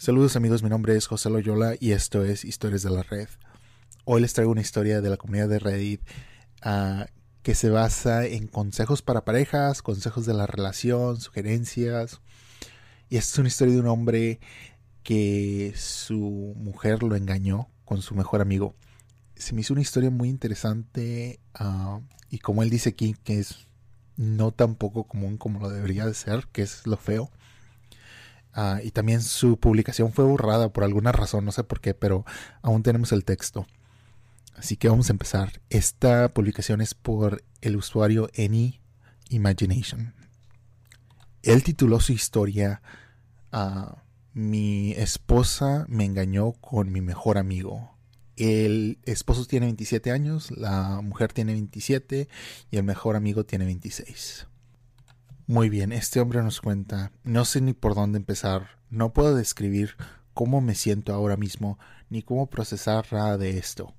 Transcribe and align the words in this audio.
Saludos 0.00 0.36
amigos, 0.36 0.62
mi 0.62 0.68
nombre 0.68 0.94
es 0.94 1.08
José 1.08 1.28
Loyola 1.28 1.74
y 1.80 1.90
esto 1.90 2.24
es 2.24 2.44
Historias 2.44 2.84
de 2.84 2.90
la 2.90 3.02
Red. 3.02 3.26
Hoy 4.04 4.20
les 4.20 4.32
traigo 4.32 4.52
una 4.52 4.60
historia 4.60 5.00
de 5.00 5.10
la 5.10 5.16
comunidad 5.16 5.48
de 5.48 5.58
Reddit 5.58 6.00
uh, 6.64 7.02
que 7.42 7.56
se 7.56 7.68
basa 7.68 8.24
en 8.24 8.46
consejos 8.46 9.02
para 9.02 9.24
parejas, 9.24 9.82
consejos 9.82 10.24
de 10.24 10.34
la 10.34 10.46
relación, 10.46 11.20
sugerencias. 11.20 12.20
Y 13.08 13.16
esta 13.16 13.32
es 13.32 13.38
una 13.40 13.48
historia 13.48 13.74
de 13.74 13.80
un 13.80 13.88
hombre 13.88 14.38
que 15.02 15.72
su 15.74 16.54
mujer 16.56 17.02
lo 17.02 17.16
engañó 17.16 17.68
con 17.84 18.00
su 18.00 18.14
mejor 18.14 18.40
amigo. 18.40 18.76
Se 19.34 19.52
me 19.52 19.62
hizo 19.62 19.72
una 19.72 19.82
historia 19.82 20.10
muy 20.10 20.28
interesante 20.28 21.40
uh, 21.58 22.02
y 22.30 22.38
como 22.38 22.62
él 22.62 22.70
dice 22.70 22.90
aquí 22.90 23.16
que 23.24 23.40
es 23.40 23.66
no 24.14 24.52
tan 24.52 24.76
poco 24.76 25.08
común 25.08 25.38
como 25.38 25.58
lo 25.58 25.68
debería 25.68 26.06
de 26.06 26.14
ser, 26.14 26.46
que 26.52 26.62
es 26.62 26.86
lo 26.86 26.96
feo. 26.96 27.32
Ah, 28.52 28.80
y 28.82 28.90
también 28.90 29.22
su 29.22 29.58
publicación 29.58 30.12
fue 30.12 30.24
borrada 30.24 30.72
por 30.72 30.84
alguna 30.84 31.12
razón, 31.12 31.44
no 31.44 31.52
sé 31.52 31.64
por 31.64 31.80
qué, 31.80 31.94
pero 31.94 32.24
aún 32.62 32.82
tenemos 32.82 33.12
el 33.12 33.24
texto. 33.24 33.66
Así 34.56 34.76
que 34.76 34.88
vamos 34.88 35.08
a 35.08 35.12
empezar. 35.12 35.60
Esta 35.70 36.28
publicación 36.34 36.80
es 36.80 36.94
por 36.94 37.44
el 37.60 37.76
usuario 37.76 38.28
Any 38.36 38.80
Imagination. 39.28 40.14
Él 41.42 41.62
tituló 41.62 42.00
su 42.00 42.12
historia 42.12 42.82
ah, 43.52 44.02
Mi 44.32 44.92
esposa 44.92 45.86
me 45.88 46.04
engañó 46.04 46.52
con 46.52 46.90
mi 46.90 47.00
mejor 47.00 47.38
amigo. 47.38 47.96
El 48.36 48.98
esposo 49.04 49.44
tiene 49.46 49.66
27 49.66 50.10
años, 50.12 50.50
la 50.52 51.00
mujer 51.02 51.32
tiene 51.32 51.52
27 51.52 52.28
y 52.70 52.76
el 52.76 52.84
mejor 52.84 53.16
amigo 53.16 53.44
tiene 53.44 53.64
26. 53.64 54.46
Muy 55.50 55.70
bien, 55.70 55.92
este 55.92 56.20
hombre 56.20 56.42
nos 56.42 56.60
cuenta, 56.60 57.10
no 57.24 57.46
sé 57.46 57.62
ni 57.62 57.72
por 57.72 57.94
dónde 57.94 58.18
empezar, 58.18 58.68
no 58.90 59.14
puedo 59.14 59.34
describir 59.34 59.96
cómo 60.34 60.60
me 60.60 60.74
siento 60.74 61.14
ahora 61.14 61.38
mismo, 61.38 61.78
ni 62.10 62.20
cómo 62.20 62.50
procesar 62.50 63.06
nada 63.10 63.38
de 63.38 63.56
esto. 63.56 63.94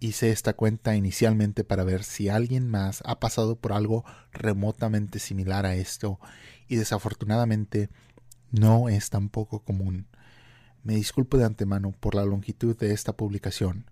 Hice 0.00 0.32
esta 0.32 0.54
cuenta 0.54 0.96
inicialmente 0.96 1.62
para 1.62 1.84
ver 1.84 2.02
si 2.02 2.28
alguien 2.28 2.68
más 2.68 3.00
ha 3.06 3.20
pasado 3.20 3.54
por 3.54 3.72
algo 3.72 4.04
remotamente 4.32 5.20
similar 5.20 5.66
a 5.66 5.76
esto, 5.76 6.18
y 6.66 6.74
desafortunadamente 6.74 7.88
no 8.50 8.88
es 8.88 9.08
tan 9.08 9.28
poco 9.28 9.60
común. 9.60 10.08
Me 10.82 10.96
disculpo 10.96 11.38
de 11.38 11.44
antemano 11.44 11.92
por 11.92 12.16
la 12.16 12.24
longitud 12.24 12.76
de 12.76 12.92
esta 12.92 13.16
publicación. 13.16 13.88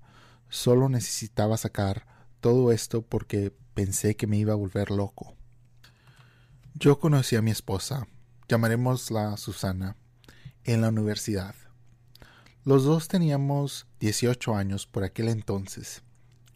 Solo 0.48 0.88
necesitaba 0.88 1.56
sacar 1.56 2.05
todo 2.41 2.72
esto 2.72 3.02
porque 3.02 3.52
pensé 3.74 4.16
que 4.16 4.27
me 4.27 4.38
iba 4.38 4.55
a 4.55 4.56
volver 4.56 4.91
loco. 4.91 5.36
Yo 6.83 6.98
conocí 6.98 7.36
a 7.36 7.42
mi 7.42 7.50
esposa, 7.50 8.09
llamaremosla 8.48 9.36
Susana, 9.36 9.98
en 10.64 10.81
la 10.81 10.89
universidad. 10.89 11.55
Los 12.64 12.84
dos 12.84 13.06
teníamos 13.06 13.86
18 14.00 14.56
años 14.56 14.86
por 14.86 15.05
aquel 15.05 15.28
entonces. 15.28 16.03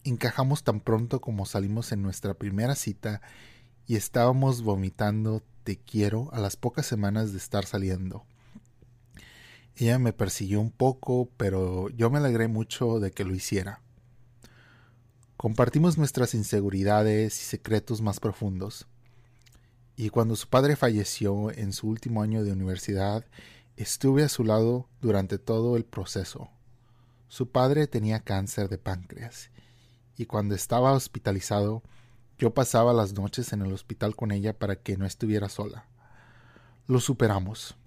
Encajamos 0.03 0.63
tan 0.63 0.79
pronto 0.79 1.21
como 1.21 1.45
salimos 1.45 1.91
en 1.91 2.01
nuestra 2.01 2.33
primera 2.33 2.73
cita 2.73 3.21
y 3.85 3.97
estábamos 3.97 4.63
vomitando 4.63 5.43
te 5.63 5.77
quiero 5.77 6.33
a 6.33 6.39
las 6.39 6.55
pocas 6.55 6.87
semanas 6.87 7.31
de 7.31 7.37
estar 7.37 7.67
saliendo. 7.67 8.25
Ella 9.75 9.99
me 9.99 10.11
persiguió 10.11 10.59
un 10.59 10.71
poco, 10.71 11.29
pero 11.37 11.89
yo 11.89 12.09
me 12.09 12.17
alegré 12.17 12.47
mucho 12.47 12.99
de 12.99 13.11
que 13.11 13.25
lo 13.25 13.35
hiciera. 13.35 13.83
Compartimos 15.37 15.99
nuestras 15.99 16.33
inseguridades 16.33 17.39
y 17.39 17.43
secretos 17.43 18.01
más 18.01 18.19
profundos 18.19 18.87
y 19.97 20.09
cuando 20.09 20.35
su 20.35 20.47
padre 20.49 20.75
falleció 20.75 21.51
en 21.51 21.71
su 21.71 21.87
último 21.87 22.21
año 22.21 22.43
de 22.43 22.51
universidad, 22.51 23.25
estuve 23.77 24.23
a 24.23 24.29
su 24.29 24.43
lado 24.43 24.89
durante 25.01 25.37
todo 25.37 25.77
el 25.77 25.85
proceso. 25.85 26.49
Su 27.29 27.49
padre 27.49 27.87
tenía 27.87 28.19
cáncer 28.19 28.67
de 28.67 28.77
páncreas, 28.77 29.51
y 30.17 30.25
cuando 30.25 30.53
estaba 30.53 30.91
hospitalizado, 30.91 31.81
yo 32.37 32.53
pasaba 32.53 32.93
las 32.93 33.13
noches 33.13 33.53
en 33.53 33.61
el 33.61 33.71
hospital 33.71 34.15
con 34.15 34.31
ella 34.31 34.57
para 34.57 34.75
que 34.75 34.97
no 34.97 35.05
estuviera 35.05 35.47
sola. 35.47 35.87
Lo 36.87 36.99
superamos, 36.99 37.77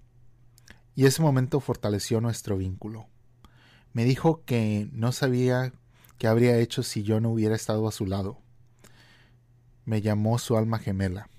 y 0.95 1.05
ese 1.05 1.21
momento 1.21 1.59
fortaleció 1.59 2.21
nuestro 2.21 2.57
vínculo. 2.57 3.07
Me 3.93 4.03
dijo 4.03 4.43
que 4.45 4.89
no 4.91 5.11
sabía 5.11 5.73
qué 6.17 6.27
habría 6.27 6.57
hecho 6.57 6.81
si 6.81 7.03
yo 7.03 7.21
no 7.21 7.29
hubiera 7.29 7.55
estado 7.55 7.87
a 7.87 7.91
su 7.91 8.07
lado. 8.07 8.39
Me 9.85 10.01
llamó 10.01 10.39
su 10.39 10.57
alma 10.57 10.79
gemela 10.79 11.29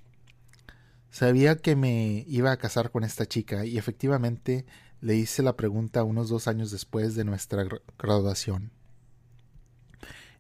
Sabía 1.10 1.56
que 1.56 1.75
me 1.75 2.25
iba 2.28 2.53
a 2.53 2.56
casar 2.56 2.91
con 2.91 3.03
esta 3.03 3.26
chica 3.26 3.65
y 3.65 3.78
efectivamente 3.78 4.65
le 5.00 5.16
hice 5.16 5.43
la 5.43 5.56
pregunta 5.56 6.04
unos 6.04 6.28
dos 6.28 6.47
años 6.47 6.71
después 6.71 7.15
de 7.15 7.25
nuestra 7.25 7.66
graduación. 7.98 8.71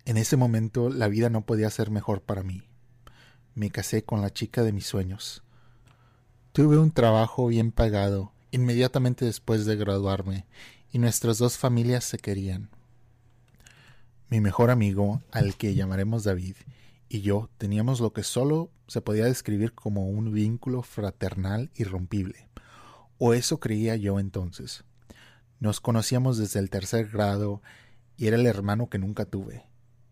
En 0.04 0.16
ese 0.16 0.36
momento 0.36 0.88
la 0.88 1.08
vida 1.08 1.28
no 1.28 1.44
podía 1.44 1.70
ser 1.70 1.90
mejor 1.90 2.22
para 2.22 2.42
mí. 2.42 2.62
Me 3.54 3.70
casé 3.70 4.04
con 4.04 4.22
la 4.22 4.30
chica 4.30 4.62
de 4.62 4.72
mis 4.72 4.86
sueños. 4.86 5.42
Tuve 6.52 6.78
un 6.78 6.92
trabajo 6.92 7.48
bien 7.48 7.72
pagado 7.72 8.32
inmediatamente 8.52 9.24
después 9.24 9.64
de 9.66 9.76
graduarme 9.76 10.46
y 10.92 10.98
nuestras 10.98 11.38
dos 11.38 11.58
familias 11.58 12.04
se 12.04 12.18
querían. 12.18 12.70
Mi 14.28 14.40
mejor 14.40 14.70
amigo, 14.70 15.22
al 15.32 15.56
que 15.56 15.74
llamaremos 15.74 16.24
David, 16.24 16.56
y 17.12 17.22
yo 17.22 17.50
teníamos 17.58 17.98
lo 17.98 18.12
que 18.12 18.22
solo 18.22 18.70
se 18.86 19.00
podía 19.00 19.24
describir 19.24 19.74
como 19.74 20.08
un 20.08 20.32
vínculo 20.32 20.82
fraternal 20.82 21.68
irrompible. 21.74 22.48
O 23.18 23.34
eso 23.34 23.58
creía 23.58 23.96
yo 23.96 24.20
entonces. 24.20 24.84
Nos 25.58 25.80
conocíamos 25.80 26.38
desde 26.38 26.60
el 26.60 26.70
tercer 26.70 27.08
grado 27.08 27.62
y 28.16 28.28
era 28.28 28.36
el 28.36 28.46
hermano 28.46 28.88
que 28.88 28.98
nunca 28.98 29.24
tuve. 29.24 29.66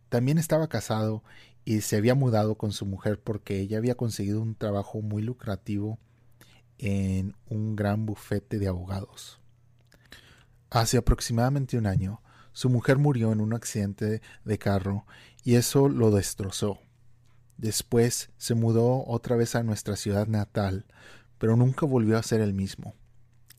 También 0.09 0.39
estaba 0.39 0.69
casado 0.69 1.23
y 1.65 1.83
se 1.83 1.97
había 1.97 2.17
mudado 2.17 2.57
con 2.57 2.73
su 2.73 2.85
mujer 2.85 3.23
porque 3.23 3.61
ella 3.61 3.79
había 3.79 3.95
conseguido 3.95 4.43
un 4.43 4.57
trabajo 4.57 5.01
muy 5.01 5.23
lucrativo 5.23 6.01
en 6.79 7.37
un 7.47 7.77
gran 7.77 8.07
bufete 8.07 8.59
de 8.59 8.67
abogados. 8.67 9.39
Hace 10.69 10.97
aproximadamente 10.97 11.79
un 11.79 11.87
año, 11.87 12.23
su 12.53 12.71
mujer 12.71 12.99
murió 12.99 13.31
en 13.31 13.41
un 13.41 13.55
accidente 13.55 14.21
de 14.45 14.59
carro 14.59 15.07
y 15.45 15.55
eso 15.55 15.89
lo 15.89 16.11
destrozó. 16.11 16.81
Después 17.59 18.31
se 18.39 18.55
mudó 18.55 19.05
otra 19.07 19.35
vez 19.35 19.57
a 19.57 19.65
nuestra 19.65 19.97
ciudad 19.97 20.29
natal, 20.29 20.87
pero 21.39 21.57
nunca 21.57 21.87
volvió 21.87 22.17
a 22.17 22.23
ser 22.23 22.41
el 22.41 22.55
mismo. 22.55 22.95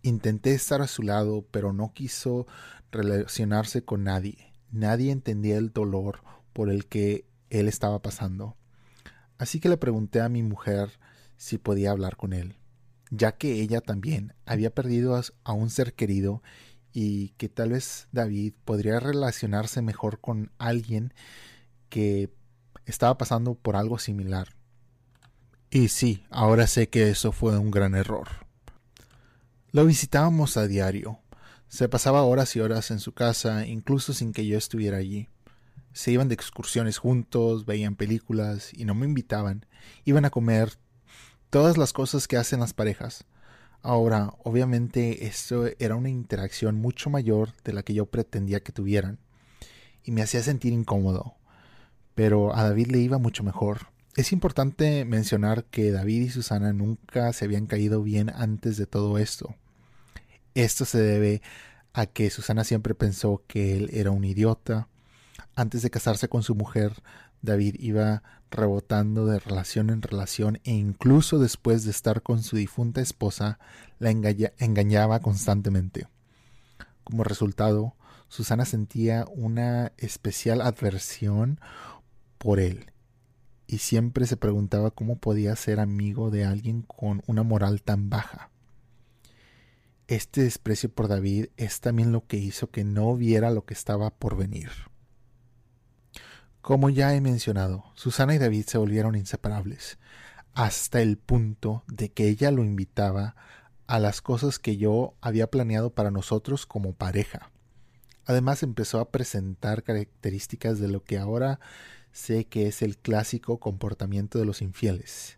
Intenté 0.02 0.54
estar 0.54 0.82
a 0.82 0.88
su 0.88 1.04
lado, 1.04 1.46
pero 1.52 1.74
no 1.74 1.94
quiso 1.94 2.48
relacionarse 2.92 3.84
con 3.84 4.06
nadie. 4.06 4.54
Nadie 4.72 5.12
entendía 5.12 5.58
el 5.58 5.74
dolor 5.74 6.22
por 6.54 6.70
el 6.70 6.86
que 6.88 7.26
él 7.50 7.68
estaba 7.68 8.02
pasando. 8.02 8.56
Así 9.38 9.60
que 9.60 9.68
le 9.68 9.78
pregunté 9.78 10.22
a 10.22 10.30
mi 10.30 10.44
mujer 10.44 10.92
si 11.36 11.58
podía 11.58 11.92
hablar 11.92 12.16
con 12.16 12.32
él, 12.32 12.56
ya 13.12 13.34
que 13.34 13.62
ella 13.62 13.82
también 13.82 14.34
había 14.46 14.74
perdido 14.74 15.22
a 15.44 15.54
un 15.54 15.70
ser 15.70 15.94
querido 15.94 16.42
y 16.94 17.30
que 17.38 17.50
tal 17.50 17.72
vez 17.72 18.08
David 18.14 18.54
podría 18.64 19.00
relacionarse 19.00 19.82
mejor 19.82 20.22
con 20.22 20.52
alguien 20.58 21.14
que 21.90 22.30
estaba 22.90 23.18
pasando 23.18 23.56
por 23.56 23.76
algo 23.76 24.00
similar. 24.00 24.56
Y 25.70 25.90
sí, 25.90 26.26
ahora 26.30 26.66
sé 26.66 26.90
que 26.90 27.10
eso 27.10 27.32
fue 27.32 27.58
un 27.58 27.70
gran 27.70 27.94
error. 27.94 28.28
Lo 29.72 29.86
visitábamos 29.86 30.58
a 30.58 30.68
diario. 30.68 31.20
Se 31.68 31.88
pasaba 31.88 32.24
horas 32.24 32.56
y 32.56 32.60
horas 32.60 32.90
en 32.90 33.00
su 33.00 33.14
casa, 33.14 33.68
incluso 33.68 34.14
sin 34.14 34.34
que 34.34 34.48
yo 34.48 34.58
estuviera 34.58 34.98
allí. 34.98 35.30
Se 35.94 36.12
iban 36.12 36.28
de 36.28 36.34
excursiones 36.34 36.98
juntos, 36.98 37.66
veían 37.66 37.96
películas 37.96 38.72
y 38.74 38.86
no 38.86 38.96
me 38.96 39.06
invitaban. 39.06 39.66
Iban 40.06 40.26
a 40.26 40.32
comer 40.32 40.80
todas 41.52 41.78
las 41.78 41.94
cosas 41.94 42.28
que 42.28 42.38
hacen 42.38 42.60
las 42.60 42.74
parejas. 42.74 43.26
Ahora, 43.84 44.34
obviamente, 44.44 45.28
esto 45.28 45.68
era 45.78 45.96
una 45.96 46.10
interacción 46.10 46.76
mucho 46.76 47.12
mayor 47.12 47.54
de 47.64 47.74
la 47.74 47.84
que 47.84 47.94
yo 47.94 48.08
pretendía 48.08 48.62
que 48.62 48.72
tuvieran, 48.72 49.20
y 50.04 50.12
me 50.12 50.22
hacía 50.22 50.42
sentir 50.44 50.74
incómodo 50.74 51.39
pero 52.20 52.54
a 52.54 52.64
David 52.64 52.88
le 52.88 53.00
iba 53.00 53.18
mucho 53.18 53.46
mejor. 53.46 53.94
Es 54.18 54.34
importante 54.34 55.06
mencionar 55.06 55.64
que 55.64 55.90
David 55.90 56.24
y 56.24 56.30
Susana 56.30 56.74
nunca 56.74 57.32
se 57.32 57.46
habían 57.46 57.66
caído 57.66 58.04
bien 58.04 58.30
antes 58.30 58.76
de 58.76 58.86
todo 58.86 59.18
esto. 59.18 59.56
Esto 60.54 60.84
se 60.84 61.00
debe 61.00 61.42
a 61.94 62.08
que 62.08 62.30
Susana 62.30 62.66
siempre 62.66 62.94
pensó 62.94 63.46
que 63.48 63.78
él 63.78 63.90
era 63.94 64.12
un 64.12 64.26
idiota. 64.26 64.90
Antes 65.56 65.82
de 65.82 65.92
casarse 65.92 66.28
con 66.28 66.44
su 66.44 66.56
mujer, 66.56 66.92
David 67.42 67.78
iba 67.80 68.22
rebotando 68.52 69.26
de 69.26 69.40
relación 69.40 69.90
en 69.90 70.02
relación 70.02 70.60
e 70.66 70.72
incluso 70.72 71.40
después 71.40 71.86
de 71.86 71.92
estar 71.92 72.22
con 72.22 72.44
su 72.44 72.58
difunta 72.58 73.00
esposa, 73.00 73.60
la 73.98 74.10
engañaba 74.10 75.22
constantemente. 75.22 76.10
Como 77.06 77.24
resultado, 77.24 77.96
Susana 78.28 78.66
sentía 78.66 79.26
una 79.34 79.94
especial 79.98 80.60
adversión 80.62 81.62
por 82.40 82.60
él, 82.60 82.92
y 83.68 83.78
siempre 83.78 84.26
se 84.26 84.36
preguntaba 84.36 84.90
cómo 84.90 85.20
podía 85.20 85.56
ser 85.56 85.80
amigo 85.80 86.32
de 86.32 86.46
alguien 86.46 86.82
con 86.82 87.22
una 87.28 87.44
moral 87.44 87.84
tan 87.84 88.10
baja. 88.10 88.50
Este 90.08 90.42
desprecio 90.42 90.90
por 90.90 91.08
David 91.08 91.50
es 91.56 91.82
también 91.82 92.12
lo 92.12 92.26
que 92.26 92.38
hizo 92.38 92.72
que 92.72 92.84
no 92.84 93.16
viera 93.16 93.52
lo 93.52 93.66
que 93.66 93.76
estaba 93.76 94.10
por 94.10 94.36
venir. 94.36 94.72
Como 96.62 96.90
ya 96.90 97.14
he 97.14 97.22
mencionado, 97.22 97.86
Susana 97.94 98.34
y 98.34 98.40
David 98.40 98.66
se 98.66 98.80
volvieron 98.80 99.16
inseparables, 99.16 100.00
hasta 100.54 101.02
el 101.02 101.18
punto 101.18 101.84
de 101.88 102.10
que 102.10 102.28
ella 102.28 102.50
lo 102.50 102.64
invitaba 102.64 103.36
a 103.86 104.00
las 104.00 104.22
cosas 104.22 104.60
que 104.60 104.78
yo 104.78 105.16
había 105.22 105.52
planeado 105.52 105.94
para 105.94 106.10
nosotros 106.10 106.66
como 106.66 106.94
pareja. 106.94 107.52
Además 108.26 108.62
empezó 108.62 109.00
a 109.00 109.10
presentar 109.10 109.84
características 109.84 110.80
de 110.80 110.88
lo 110.88 111.04
que 111.04 111.18
ahora 111.18 111.60
sé 112.12 112.46
que 112.46 112.68
es 112.68 112.82
el 112.82 112.98
clásico 112.98 113.60
comportamiento 113.60 114.40
de 114.40 114.46
los 114.46 114.62
infieles. 114.62 115.38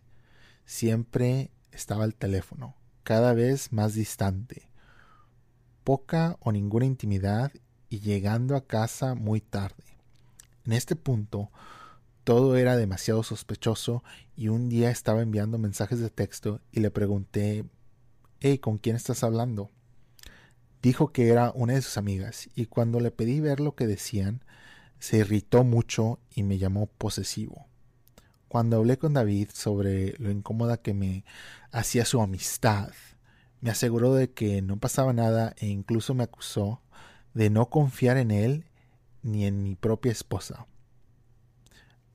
Siempre 0.64 1.50
estaba 1.72 2.04
al 2.04 2.14
teléfono, 2.14 2.76
cada 3.02 3.34
vez 3.34 3.72
más 3.72 3.94
distante, 3.94 4.68
poca 5.84 6.36
o 6.40 6.52
ninguna 6.52 6.86
intimidad 6.86 7.52
y 7.88 8.00
llegando 8.00 8.56
a 8.56 8.66
casa 8.66 9.14
muy 9.14 9.40
tarde. 9.40 9.84
En 10.64 10.72
este 10.72 10.96
punto, 10.96 11.50
todo 12.24 12.56
era 12.56 12.76
demasiado 12.76 13.22
sospechoso 13.22 14.04
y 14.36 14.48
un 14.48 14.68
día 14.68 14.90
estaba 14.90 15.22
enviando 15.22 15.58
mensajes 15.58 15.98
de 15.98 16.10
texto 16.10 16.60
y 16.70 16.80
le 16.80 16.90
pregunté 16.90 17.64
Hey, 18.40 18.58
¿con 18.58 18.78
quién 18.78 18.96
estás 18.96 19.22
hablando? 19.24 19.70
Dijo 20.82 21.12
que 21.12 21.28
era 21.28 21.52
una 21.54 21.74
de 21.74 21.82
sus 21.82 21.96
amigas 21.96 22.48
y 22.54 22.66
cuando 22.66 23.00
le 23.00 23.10
pedí 23.10 23.40
ver 23.40 23.60
lo 23.60 23.74
que 23.74 23.86
decían, 23.86 24.44
se 25.02 25.16
irritó 25.16 25.64
mucho 25.64 26.20
y 26.32 26.44
me 26.44 26.58
llamó 26.58 26.86
posesivo. 26.86 27.66
Cuando 28.46 28.76
hablé 28.76 28.98
con 28.98 29.14
David 29.14 29.48
sobre 29.52 30.14
lo 30.18 30.30
incómoda 30.30 30.76
que 30.76 30.94
me 30.94 31.24
hacía 31.72 32.04
su 32.04 32.22
amistad, 32.22 32.92
me 33.60 33.72
aseguró 33.72 34.14
de 34.14 34.30
que 34.30 34.62
no 34.62 34.78
pasaba 34.78 35.12
nada 35.12 35.56
e 35.58 35.66
incluso 35.66 36.14
me 36.14 36.22
acusó 36.22 36.82
de 37.34 37.50
no 37.50 37.68
confiar 37.68 38.16
en 38.16 38.30
él 38.30 38.66
ni 39.22 39.44
en 39.44 39.64
mi 39.64 39.74
propia 39.74 40.12
esposa. 40.12 40.68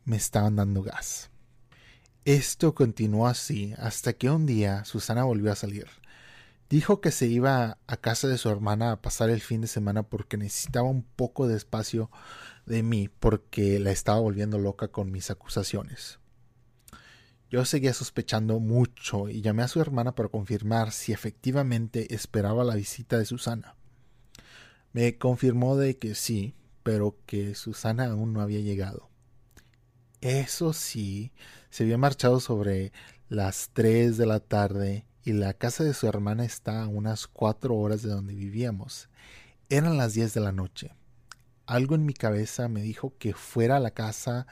Me 0.06 0.16
estaban 0.16 0.56
dando 0.56 0.82
gas. 0.82 1.30
Esto 2.24 2.74
continuó 2.74 3.28
así 3.28 3.74
hasta 3.80 4.14
que 4.14 4.30
un 4.30 4.46
día 4.46 4.86
Susana 4.86 5.26
volvió 5.26 5.52
a 5.52 5.58
salir. 5.58 5.88
Dijo 6.70 7.02
que 7.02 7.12
se 7.12 7.28
iba 7.28 7.80
a 7.86 7.98
casa 7.98 8.30
de 8.30 8.38
su 8.38 8.50
hermana 8.50 8.94
a 8.94 9.02
pasar 9.02 9.30
el 9.30 9.42
fin 9.42 9.60
de 9.60 9.68
semana 9.68 10.04
porque 10.04 10.38
necesitaba 10.38 10.90
un 10.90 11.04
poco 11.04 11.50
de 11.50 11.58
espacio 11.58 12.10
de 12.68 12.84
mí 12.84 13.10
porque 13.20 13.80
la 13.80 13.92
estaba 13.92 14.20
volviendo 14.20 14.60
loca 14.60 14.90
con 14.90 15.12
mis 15.12 15.32
acusaciones. 15.32 16.20
Yo 17.50 17.64
seguía 17.64 17.94
sospechando 17.94 18.60
mucho 18.60 19.30
y 19.30 19.42
llamé 19.42 19.64
a 19.64 19.70
su 19.70 19.80
hermana 19.80 20.14
para 20.14 20.28
confirmar 20.28 20.92
si 20.92 21.14
efectivamente 21.14 22.14
esperaba 22.14 22.66
la 22.66 22.76
visita 22.76 23.18
de 23.18 23.26
Susana. 23.26 23.76
Me 24.92 25.18
confirmó 25.18 25.78
de 25.78 25.98
que 25.98 26.14
sí, 26.14 26.56
pero 26.84 27.16
que 27.26 27.56
Susana 27.56 28.06
aún 28.08 28.34
no 28.34 28.42
había 28.42 28.60
llegado. 28.60 29.10
Eso 30.20 30.74
sí, 30.74 31.32
se 31.70 31.84
había 31.84 31.98
marchado 31.98 32.42
sobre 32.42 32.92
las 33.30 33.70
tres 33.72 34.18
de 34.18 34.26
la 34.26 34.42
tarde 34.42 35.06
y 35.24 35.32
la 35.32 35.54
casa 35.54 35.86
de 35.86 35.94
su 35.94 36.06
hermana 36.08 36.44
está 36.44 36.84
a 36.84 36.88
unas 36.88 37.28
cuatro 37.28 37.76
horas 37.76 38.02
de 38.02 38.10
donde 38.10 38.34
vivíamos. 38.34 39.08
Eran 39.70 39.98
las 39.98 40.16
diez 40.16 40.34
de 40.34 40.42
la 40.42 40.52
noche. 40.52 40.97
Algo 41.68 41.94
en 41.94 42.06
mi 42.06 42.14
cabeza 42.14 42.68
me 42.68 42.82
dijo 42.82 43.14
que 43.20 43.34
fuera 43.34 43.78
a 43.78 43.80
la 43.80 43.92
casa 43.92 44.48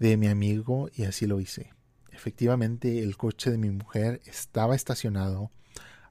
de 0.00 0.16
mi 0.16 0.26
amigo 0.26 0.88
y 0.92 1.04
así 1.04 1.26
lo 1.26 1.38
hice. 1.38 1.72
Efectivamente, 2.10 2.98
el 2.98 3.16
coche 3.16 3.52
de 3.52 3.58
mi 3.58 3.70
mujer 3.70 4.20
estaba 4.26 4.74
estacionado 4.74 5.52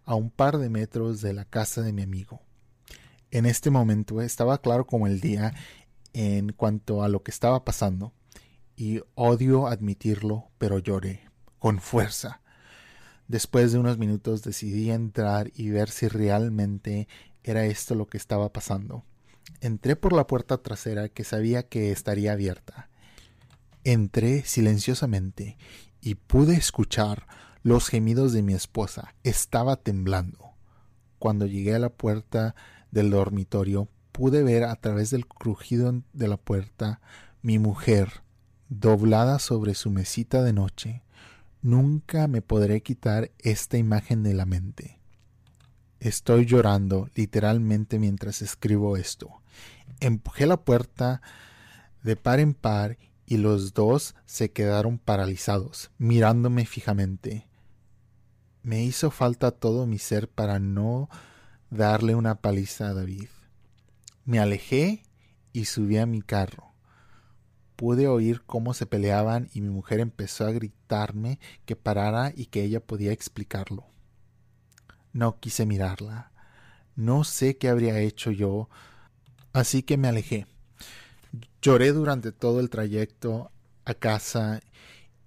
a 0.06 0.16
un 0.16 0.30
par 0.30 0.58
de 0.58 0.70
metros 0.70 1.20
de 1.20 1.34
la 1.34 1.44
casa 1.44 1.82
de 1.82 1.92
mi 1.92 2.04
amigo. 2.04 2.42
En 3.32 3.46
este 3.46 3.70
momento 3.70 4.22
estaba 4.22 4.62
claro 4.62 4.88
como 4.88 5.08
el 5.08 5.20
día 5.20 5.54
en 6.14 6.54
cuanto 6.54 7.04
a 7.04 7.10
lo 7.10 7.22
que 7.22 7.32
estaba 7.32 7.66
pasando, 7.66 8.14
y 8.78 9.02
odio 9.16 9.68
admitirlo, 9.68 10.50
pero 10.58 10.80
lloré 10.80 11.28
con 11.60 11.82
fuerza 11.82 12.42
Después 13.28 13.74
de 13.74 13.80
unos 13.80 13.98
minutos 13.98 14.42
decidí 14.42 14.90
entrar 14.90 15.52
y 15.54 15.70
ver 15.70 15.90
si 15.90 16.08
realmente 16.08 17.10
era 17.44 17.66
esto 17.66 17.94
lo 17.94 18.08
que 18.08 18.18
estaba 18.18 18.54
pasando. 18.54 19.04
Entré 19.62 19.96
por 19.96 20.14
la 20.14 20.28
puerta 20.28 20.58
trasera 20.58 21.10
que 21.10 21.24
sabía 21.24 21.64
que 21.64 21.92
estaría 21.92 22.34
abierta. 22.34 22.90
Entré 23.84 24.44
silenciosamente 24.44 25.58
y 26.02 26.16
pude 26.16 26.56
escuchar 26.56 27.28
los 27.64 27.88
gemidos 27.88 28.34
de 28.34 28.44
mi 28.44 28.54
esposa. 28.54 29.16
Estaba 29.24 29.76
temblando. 29.78 30.52
Cuando 31.20 31.46
llegué 31.46 31.76
a 31.76 31.80
la 31.80 31.90
puerta 31.90 32.56
del 32.92 33.10
dormitorio, 33.10 33.88
pude 34.12 34.44
ver 34.44 34.64
a 34.64 34.76
través 34.76 35.10
del 35.10 35.28
crujido 35.28 36.02
de 36.14 36.28
la 36.28 36.38
puerta 36.38 37.02
mi 37.42 37.60
mujer, 37.60 38.22
doblada 38.70 39.40
sobre 39.40 39.74
su 39.74 39.90
mesita 39.90 40.44
de 40.44 40.54
noche, 40.54 41.04
Nunca 41.62 42.28
me 42.28 42.42
podré 42.42 42.82
quitar 42.82 43.32
esta 43.40 43.78
imagen 43.78 44.24
de 44.24 44.34
la 44.34 44.46
mente. 44.46 44.97
Estoy 46.00 46.46
llorando 46.46 47.10
literalmente 47.16 47.98
mientras 47.98 48.44
escribo 48.44 48.98
esto. 48.98 49.42
Empujé 50.00 50.46
la 50.46 50.58
puerta 50.58 51.22
de 52.04 52.16
par 52.16 52.40
en 52.40 52.54
par 52.54 52.98
y 53.26 53.38
los 53.38 53.74
dos 53.74 54.16
se 54.26 54.52
quedaron 54.52 55.00
paralizados, 55.00 55.90
mirándome 55.98 56.66
fijamente. 56.66 57.48
Me 58.62 58.84
hizo 58.84 59.10
falta 59.10 59.50
todo 59.52 59.88
mi 59.88 59.98
ser 59.98 60.30
para 60.30 60.60
no 60.60 61.10
darle 61.72 62.14
una 62.14 62.36
paliza 62.42 62.90
a 62.90 62.94
David. 62.94 63.30
Me 64.24 64.40
alejé 64.40 65.04
y 65.52 65.66
subí 65.66 65.98
a 65.98 66.06
mi 66.06 66.22
carro. 66.22 66.74
Pude 67.76 68.08
oír 68.08 68.44
cómo 68.46 68.74
se 68.74 68.86
peleaban 68.86 69.50
y 69.52 69.62
mi 69.62 69.70
mujer 69.70 70.00
empezó 70.00 70.46
a 70.46 70.52
gritarme 70.52 71.40
que 71.66 71.76
parara 71.76 72.34
y 72.36 72.46
que 72.46 72.64
ella 72.64 72.82
podía 72.82 73.12
explicarlo. 73.12 73.86
No 75.14 75.40
quise 75.40 75.66
mirarla. 75.66 76.32
No 76.96 77.24
sé 77.24 77.58
qué 77.58 77.70
habría 77.70 78.00
hecho 78.00 78.32
yo, 78.32 78.70
así 79.54 79.84
que 79.84 79.98
me 79.98 80.08
alejé. 80.08 80.48
Lloré 81.62 81.92
durante 81.92 82.32
todo 82.32 82.60
el 82.60 82.70
trayecto 82.70 83.52
a 83.86 83.94
casa 83.94 84.62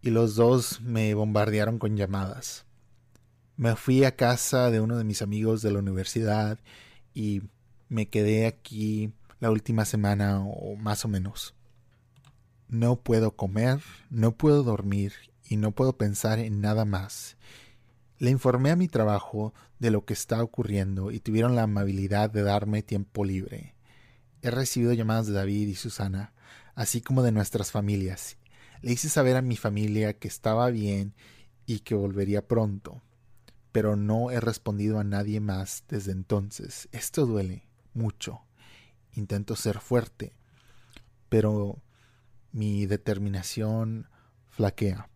y 0.03 0.11
los 0.11 0.35
dos 0.35 0.81
me 0.81 1.15
bombardearon 1.15 1.79
con 1.79 1.97
llamadas. 1.97 2.65
Me 3.57 3.77
fui 3.77 4.05
a 4.05 4.17
casa 4.17 4.71
de 4.71 4.81
uno 4.81 4.97
de 4.97 5.05
mis 5.05 5.23
amigos 5.23 5.63
de 5.63 5.71
la 5.71 5.79
universidad 5.79 6.59
y 7.15 7.43
me 7.89 8.09
quedé 8.09 8.47
aquí 8.47 9.13
la 9.39 9.51
última 9.51 9.85
semana 9.85 10.41
o 10.41 10.77
más 10.77 11.05
o 11.05 11.09
menos. 11.09 11.55
No 12.69 12.97
puedo 12.97 13.33
comer, 13.33 13.81
no 14.11 14.33
puedo 14.33 14.63
dormir 14.63 15.13
y 15.49 15.57
no 15.57 15.73
puedo 15.73 15.97
pensar 15.97 16.39
en 16.39 16.61
nada 16.61 16.85
más. 16.85 17.37
Le 18.21 18.29
informé 18.29 18.71
a 18.71 18.77
mi 18.77 18.87
trabajo 18.87 19.55
de 19.79 19.91
lo 19.91 20.05
que 20.05 20.13
está 20.13 20.43
ocurriendo 20.43 21.11
y 21.11 21.21
tuvieron 21.21 21.57
la 21.57 21.63
amabilidad 21.63 22.29
de 22.29 22.43
darme 22.43 22.83
tiempo 22.83 23.25
libre. 23.25 23.75
He 24.43 24.51
recibido 24.51 24.93
llamadas 24.93 25.27
de 25.27 25.33
David 25.33 25.69
y 25.69 25.75
Susana, 25.75 26.35
así 26.75 27.01
como 27.01 27.23
de 27.23 27.33
nuestras 27.33 27.71
familias. 27.71 28.37
Le 28.83 28.93
hice 28.93 29.09
saber 29.09 29.39
a 29.39 29.43
mi 29.43 29.57
familia 29.57 30.19
que 30.19 30.29
estaba 30.29 30.69
bien 30.69 31.15
y 31.65 31.79
que 31.79 31.95
volvería 31.95 32.47
pronto, 32.47 33.01
pero 33.73 33.97
no 33.97 34.31
he 34.31 34.39
respondido 34.39 34.99
a 34.99 35.05
nadie 35.05 35.41
más 35.41 35.85
desde 35.89 36.13
entonces. 36.13 36.91
Esto 36.93 37.25
duele 37.25 37.71
mucho. 37.95 38.43
Intento 39.15 39.57
ser 39.57 39.81
fuerte, 39.81 40.35
pero 41.31 41.83
mi 42.53 42.85
determinación 42.85 44.11
flaquea. 44.51 45.09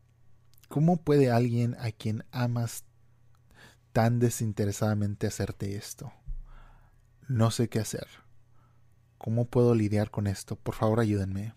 ¿Cómo 0.70 0.96
puede 0.96 1.30
alguien 1.30 1.76
a 1.78 1.92
quien 1.92 2.24
amas 2.32 2.86
tan 3.94 4.18
desinteresadamente 4.18 5.28
hacerte 5.28 5.76
esto? 5.76 6.12
No 7.28 7.52
sé 7.52 7.68
qué 7.68 7.78
hacer. 7.78 8.08
¿Cómo 9.18 9.44
puedo 9.44 9.76
lidiar 9.76 10.10
con 10.10 10.26
esto? 10.26 10.56
Por 10.56 10.74
favor, 10.74 10.98
ayúdenme. 10.98 11.54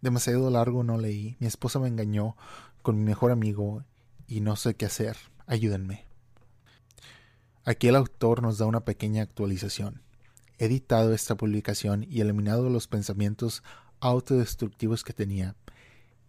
Demasiado 0.00 0.48
largo 0.48 0.82
no 0.84 0.96
leí. 0.96 1.36
Mi 1.40 1.46
esposa 1.46 1.78
me 1.78 1.88
engañó 1.88 2.34
con 2.80 2.96
mi 2.96 3.02
mejor 3.02 3.30
amigo 3.30 3.84
y 4.26 4.40
no 4.40 4.56
sé 4.56 4.74
qué 4.74 4.86
hacer. 4.86 5.18
Ayúdenme. 5.46 6.06
Aquí 7.62 7.88
el 7.88 7.96
autor 7.96 8.40
nos 8.40 8.56
da 8.56 8.64
una 8.64 8.86
pequeña 8.86 9.22
actualización. 9.22 10.00
He 10.56 10.64
editado 10.64 11.12
esta 11.12 11.36
publicación 11.36 12.06
y 12.08 12.22
eliminado 12.22 12.70
los 12.70 12.88
pensamientos 12.88 13.62
autodestructivos 14.00 15.04
que 15.04 15.12
tenía. 15.12 15.56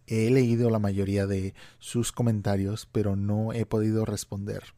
He 0.07 0.29
leído 0.29 0.69
la 0.69 0.79
mayoría 0.79 1.25
de 1.25 1.53
sus 1.79 2.11
comentarios, 2.11 2.85
pero 2.91 3.15
no 3.15 3.53
he 3.53 3.65
podido 3.65 4.03
responder. 4.03 4.75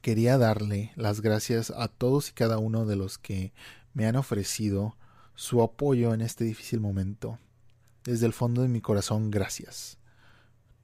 Quería 0.00 0.38
darle 0.38 0.92
las 0.96 1.20
gracias 1.20 1.70
a 1.70 1.88
todos 1.88 2.30
y 2.30 2.32
cada 2.32 2.58
uno 2.58 2.86
de 2.86 2.96
los 2.96 3.18
que 3.18 3.52
me 3.92 4.06
han 4.06 4.16
ofrecido 4.16 4.96
su 5.34 5.62
apoyo 5.62 6.14
en 6.14 6.20
este 6.20 6.44
difícil 6.44 6.80
momento. 6.80 7.38
Desde 8.04 8.26
el 8.26 8.32
fondo 8.32 8.62
de 8.62 8.68
mi 8.68 8.80
corazón, 8.80 9.30
gracias. 9.30 9.98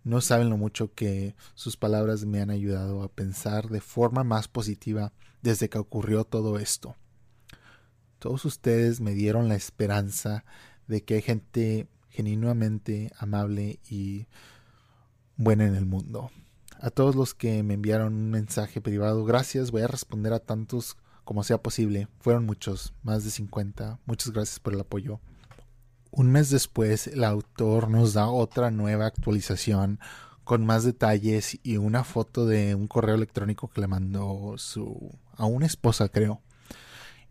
No 0.04 0.21
saben 0.21 0.50
lo 0.50 0.57
mucho 0.57 0.92
que 0.92 1.37
sus 1.54 1.76
palabras 1.76 2.25
me 2.25 2.40
han 2.40 2.50
ayudado 2.50 3.02
a 3.02 3.09
pensar 3.09 3.69
de 3.69 3.81
forma 3.81 4.25
más 4.25 4.49
positiva 4.49 5.12
desde 5.42 5.69
que 5.69 5.78
ocurrió 5.78 6.25
todo 6.25 6.59
esto. 6.59 6.97
Todos 8.19 8.45
ustedes 8.45 9.00
me 9.00 9.14
dieron 9.14 9.49
la 9.49 9.54
esperanza 9.54 10.45
de 10.88 11.04
que 11.04 11.14
hay 11.14 11.23
gente 11.23 11.88
genuinamente 12.09 13.12
amable 13.19 13.81
y 13.88 14.26
buena 15.37 15.66
en 15.66 15.75
el 15.75 15.87
mundo. 15.87 16.31
A 16.82 16.90
todos 16.90 17.14
los 17.14 17.32
que 17.32 17.62
me 17.62 17.74
enviaron 17.74 18.12
un 18.12 18.30
mensaje 18.32 18.80
privado, 18.80 19.24
gracias, 19.24 19.70
voy 19.70 19.82
a 19.82 19.86
responder 19.86 20.32
a 20.32 20.40
tantos 20.40 20.96
como 21.22 21.44
sea 21.44 21.62
posible. 21.62 22.08
Fueron 22.18 22.44
muchos, 22.44 22.92
más 23.04 23.22
de 23.22 23.30
50. 23.30 24.00
Muchas 24.04 24.32
gracias 24.32 24.58
por 24.58 24.74
el 24.74 24.80
apoyo. 24.80 25.20
Un 26.10 26.32
mes 26.32 26.50
después, 26.50 27.06
el 27.06 27.22
autor 27.22 27.88
nos 27.88 28.14
da 28.14 28.26
otra 28.26 28.72
nueva 28.72 29.06
actualización 29.06 30.00
con 30.42 30.66
más 30.66 30.82
detalles 30.82 31.56
y 31.62 31.76
una 31.76 32.02
foto 32.02 32.46
de 32.46 32.74
un 32.74 32.88
correo 32.88 33.14
electrónico 33.14 33.68
que 33.68 33.80
le 33.80 33.86
mandó 33.86 34.54
su 34.58 35.16
a 35.36 35.44
una 35.44 35.66
esposa, 35.66 36.08
creo. 36.08 36.42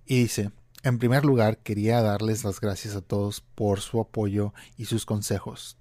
Y 0.05 0.21
dice, 0.21 0.51
en 0.83 0.97
primer 0.97 1.25
lugar, 1.25 1.57
quería 1.57 2.01
darles 2.01 2.45
las 2.45 2.61
gracias 2.61 2.95
a 2.95 3.01
todos 3.01 3.41
por 3.41 3.81
su 3.81 3.99
apoyo 3.99 4.53
y 4.77 4.85
sus 4.85 5.05
consejos. 5.05 5.75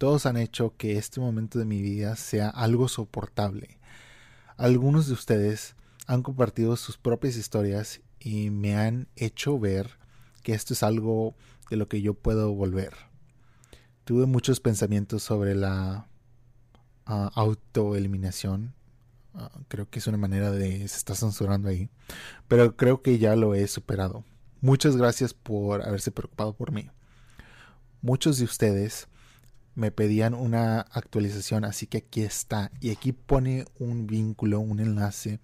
Todos 0.00 0.24
han 0.24 0.38
hecho 0.38 0.74
que 0.78 0.96
este 0.96 1.20
momento 1.20 1.58
de 1.58 1.66
mi 1.66 1.82
vida 1.82 2.16
sea 2.16 2.48
algo 2.48 2.88
soportable. 2.88 3.78
Algunos 4.56 5.08
de 5.08 5.12
ustedes 5.12 5.76
han 6.06 6.22
compartido 6.22 6.74
sus 6.76 6.96
propias 6.96 7.36
historias 7.36 8.00
y 8.18 8.48
me 8.48 8.76
han 8.76 9.08
hecho 9.14 9.58
ver 9.58 9.98
que 10.42 10.54
esto 10.54 10.72
es 10.72 10.82
algo 10.82 11.36
de 11.68 11.76
lo 11.76 11.86
que 11.86 12.00
yo 12.00 12.14
puedo 12.14 12.54
volver. 12.54 12.94
Tuve 14.04 14.24
muchos 14.24 14.58
pensamientos 14.58 15.22
sobre 15.22 15.54
la 15.54 16.08
uh, 17.06 17.28
autoeliminación. 17.34 18.72
Ah, 19.34 19.50
creo 19.68 19.90
que 19.90 19.98
es 19.98 20.06
una 20.06 20.16
manera 20.16 20.50
de... 20.50 20.78
se 20.88 20.96
está 20.96 21.14
censurando 21.14 21.68
ahí. 21.68 21.90
Pero 22.48 22.74
creo 22.74 23.02
que 23.02 23.18
ya 23.18 23.36
lo 23.36 23.54
he 23.54 23.68
superado. 23.68 24.24
Muchas 24.62 24.96
gracias 24.96 25.34
por 25.34 25.86
haberse 25.86 26.10
preocupado 26.10 26.54
por 26.54 26.72
mí. 26.72 26.88
Muchos 28.00 28.38
de 28.38 28.46
ustedes 28.46 29.09
me 29.80 29.90
pedían 29.90 30.34
una 30.34 30.80
actualización, 30.80 31.64
así 31.64 31.86
que 31.86 31.98
aquí 31.98 32.20
está. 32.20 32.70
Y 32.80 32.90
aquí 32.90 33.12
pone 33.12 33.64
un 33.78 34.06
vínculo, 34.06 34.60
un 34.60 34.78
enlace 34.78 35.40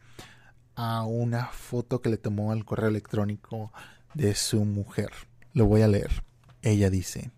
a 0.75 1.05
una 1.05 1.47
foto 1.47 2.03
que 2.03 2.11
le 2.11 2.19
tomó 2.19 2.53
al 2.53 2.67
correo 2.67 2.91
electrónico 2.91 3.73
de 4.13 4.35
su 4.35 4.67
mujer. 4.67 5.11
Lo 5.55 5.65
voy 5.65 5.81
a 5.81 5.89
leer. 5.89 6.23
Ella 6.61 6.91
dice, 6.91 7.31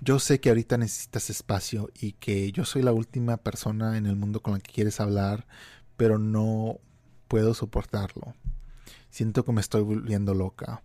yo 0.00 0.18
sé 0.18 0.40
que 0.40 0.48
ahorita 0.48 0.78
necesitas 0.78 1.28
espacio 1.28 1.90
y 2.00 2.12
que 2.12 2.50
yo 2.50 2.64
soy 2.64 2.80
la 2.80 2.92
última 2.92 3.36
persona 3.36 3.98
en 3.98 4.06
el 4.06 4.16
mundo 4.16 4.40
con 4.40 4.54
la 4.54 4.60
que 4.60 4.72
quieres 4.72 5.00
hablar, 5.00 5.46
pero 5.98 6.18
no 6.18 6.78
puedo 7.28 7.52
soportarlo. 7.52 8.32
Siento 9.10 9.44
que 9.44 9.52
me 9.52 9.60
estoy 9.60 9.82
volviendo 9.82 10.32
loca. 10.32 10.82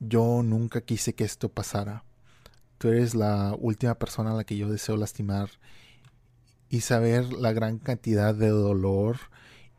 Yo 0.00 0.42
nunca 0.42 0.80
quise 0.80 1.14
que 1.14 1.24
esto 1.24 1.50
pasara. 1.50 2.06
Tú 2.82 2.88
eres 2.88 3.14
la 3.14 3.54
última 3.60 3.94
persona 3.94 4.32
a 4.32 4.34
la 4.34 4.42
que 4.42 4.56
yo 4.56 4.68
deseo 4.68 4.96
lastimar 4.96 5.48
y 6.68 6.80
saber 6.80 7.32
la 7.32 7.52
gran 7.52 7.78
cantidad 7.78 8.34
de 8.34 8.48
dolor 8.48 9.18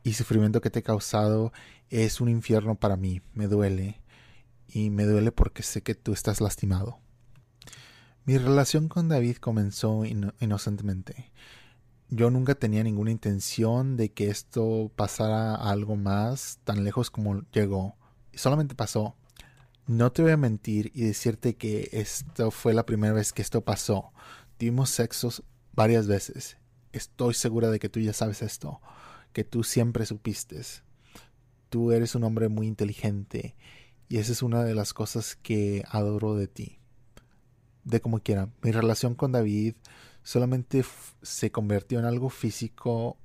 y 0.04 0.14
sufrimiento 0.14 0.62
que 0.62 0.70
te 0.70 0.80
he 0.80 0.84
causado 0.84 1.52
es 1.90 2.22
un 2.22 2.30
infierno 2.30 2.76
para 2.76 2.96
mí. 2.96 3.22
Me 3.34 3.48
duele 3.48 4.02
y 4.70 4.90
me 4.90 5.04
duele 5.04 5.34
porque 5.34 5.64
sé 5.64 5.84
que 5.84 5.96
tú 5.96 6.14
estás 6.14 6.40
lastimado. 6.40 6.98
Mi 8.24 8.38
relación 8.38 8.88
con 8.88 9.10
David 9.10 9.36
comenzó 9.36 10.06
inocentemente. 10.06 11.34
Yo 12.08 12.32
nunca 12.32 12.56
tenía 12.56 12.86
ninguna 12.86 13.12
intención 13.12 13.98
de 13.98 14.14
que 14.14 14.30
esto 14.30 14.94
pasara 14.96 15.56
a 15.56 15.72
algo 15.72 15.98
más 15.98 16.60
tan 16.64 16.86
lejos 16.86 17.12
como 17.12 17.42
llegó. 17.52 17.98
Solamente 18.34 18.76
pasó. 18.76 19.18
No 19.86 20.14
te 20.14 20.22
voy 20.22 20.32
a 20.32 20.38
mentir 20.38 20.92
y 20.94 21.04
decirte 21.04 21.56
que 21.56 21.90
esto 21.92 22.52
fue 22.52 22.74
la 22.74 22.86
primera 22.86 23.14
vez 23.14 23.34
que 23.34 23.42
esto 23.42 23.66
pasó. 23.66 24.14
Tuvimos 24.58 24.90
sexos 24.90 25.44
varias 25.74 26.08
veces. 26.08 26.58
Estoy 26.94 27.34
segura 27.34 27.70
de 27.70 27.80
que 27.80 27.90
tú 27.90 28.00
ya 28.00 28.14
sabes 28.14 28.42
esto, 28.42 28.80
que 29.34 29.44
tú 29.44 29.66
siempre 29.66 30.06
supiste. 30.06 30.62
Tú 31.68 31.92
eres 31.92 32.16
un 32.16 32.24
hombre 32.24 32.48
muy 32.48 32.68
inteligente 32.68 33.58
y 34.08 34.20
esa 34.20 34.32
es 34.32 34.42
una 34.42 34.64
de 34.64 34.74
las 34.74 34.94
cosas 34.94 35.36
que 35.36 35.84
adoro 35.90 36.36
de 36.36 36.48
ti. 36.48 36.80
De 37.84 38.00
como 38.00 38.20
quiera, 38.20 38.50
mi 38.62 38.72
relación 38.72 39.16
con 39.16 39.34
David 39.34 39.76
solamente 40.24 40.86
se 41.22 41.52
convirtió 41.52 42.00
en 42.00 42.06
algo 42.06 42.30
físico 42.30 43.18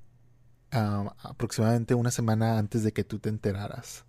aproximadamente 0.71 1.95
una 1.95 2.11
semana 2.11 2.59
antes 2.59 2.83
de 2.83 2.93
que 2.93 3.05
tú 3.05 3.21
te 3.21 3.29
enteraras. 3.29 4.08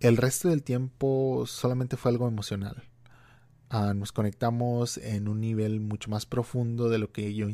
El 0.00 0.16
resto 0.16 0.48
del 0.48 0.62
tiempo 0.62 1.44
solamente 1.46 1.98
fue 1.98 2.10
algo 2.10 2.26
emocional. 2.26 2.82
Ah, 3.68 3.92
nos 3.94 4.12
conectamos 4.12 4.96
en 4.96 5.28
un 5.28 5.40
nivel 5.40 5.80
mucho 5.80 6.10
más 6.10 6.24
profundo 6.24 6.88
de 6.88 6.98
lo 6.98 7.12
que 7.12 7.34
yo, 7.34 7.48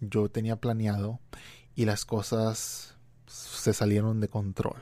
yo 0.00 0.30
tenía 0.30 0.56
planeado 0.56 1.18
y 1.74 1.86
las 1.86 2.04
cosas 2.04 2.96
se 3.26 3.74
salieron 3.74 4.20
de 4.20 4.28
control. 4.28 4.80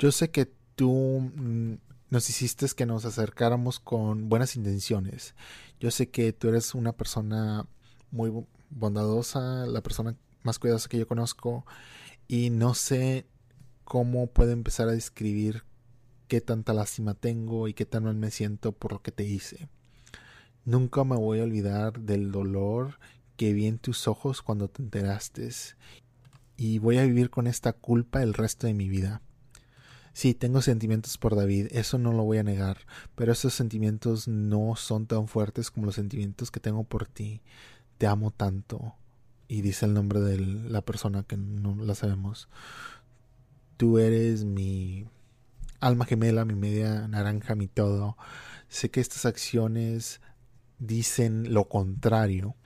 Yo 0.00 0.10
sé 0.10 0.30
que 0.30 0.52
tú 0.74 1.30
mm, 1.36 1.74
nos 2.10 2.28
hiciste 2.28 2.66
que 2.76 2.84
nos 2.84 3.04
acercáramos 3.04 3.78
con 3.78 4.28
buenas 4.28 4.56
intenciones. 4.56 5.36
Yo 5.78 5.92
sé 5.92 6.10
que 6.10 6.32
tú 6.32 6.48
eres 6.48 6.74
una 6.74 6.92
persona 6.92 7.64
muy 8.10 8.32
bondadosa, 8.70 9.66
la 9.66 9.82
persona 9.82 10.16
más 10.42 10.58
cuidadosa 10.58 10.88
que 10.88 10.98
yo 10.98 11.06
conozco, 11.06 11.64
y 12.26 12.50
no 12.50 12.74
sé 12.74 13.26
cómo 13.84 14.26
puedo 14.26 14.50
empezar 14.50 14.88
a 14.88 14.92
describir 14.92 15.62
qué 16.28 16.40
tanta 16.40 16.72
lástima 16.74 17.14
tengo 17.14 17.68
y 17.68 17.74
qué 17.74 17.86
tan 17.86 18.04
mal 18.04 18.14
me 18.14 18.30
siento 18.30 18.72
por 18.72 18.92
lo 18.92 19.02
que 19.02 19.10
te 19.10 19.24
hice. 19.24 19.68
Nunca 20.64 21.02
me 21.04 21.16
voy 21.16 21.40
a 21.40 21.44
olvidar 21.44 22.00
del 22.00 22.30
dolor 22.30 22.98
que 23.36 23.52
vi 23.52 23.66
en 23.66 23.78
tus 23.78 24.06
ojos 24.06 24.42
cuando 24.42 24.68
te 24.68 24.82
enteraste, 24.82 25.48
y 26.56 26.78
voy 26.80 26.98
a 26.98 27.04
vivir 27.04 27.30
con 27.30 27.46
esta 27.46 27.72
culpa 27.72 28.22
el 28.22 28.34
resto 28.34 28.66
de 28.66 28.74
mi 28.74 28.88
vida. 28.88 29.22
Sí, 30.12 30.34
tengo 30.34 30.60
sentimientos 30.60 31.16
por 31.16 31.36
David, 31.36 31.68
eso 31.70 31.96
no 31.98 32.12
lo 32.12 32.24
voy 32.24 32.38
a 32.38 32.42
negar, 32.42 32.78
pero 33.14 33.30
esos 33.30 33.54
sentimientos 33.54 34.26
no 34.26 34.74
son 34.74 35.06
tan 35.06 35.28
fuertes 35.28 35.70
como 35.70 35.86
los 35.86 35.94
sentimientos 35.94 36.50
que 36.50 36.58
tengo 36.58 36.82
por 36.82 37.06
ti. 37.06 37.40
Te 37.98 38.08
amo 38.08 38.32
tanto. 38.32 38.96
Y 39.46 39.62
dice 39.62 39.86
el 39.86 39.94
nombre 39.94 40.20
de 40.20 40.38
la 40.38 40.82
persona 40.82 41.22
que 41.22 41.36
no 41.36 41.76
la 41.76 41.94
sabemos. 41.94 42.48
Tú 43.76 43.98
eres 43.98 44.44
mi 44.44 45.06
alma 45.80 46.04
gemela, 46.04 46.44
mi 46.44 46.54
media 46.54 47.08
naranja, 47.08 47.54
mi 47.54 47.68
todo. 47.68 48.16
Sé 48.68 48.90
que 48.90 49.00
estas 49.00 49.26
acciones 49.26 50.20
dicen 50.78 51.52
lo 51.52 51.68
contrario, 51.68 52.56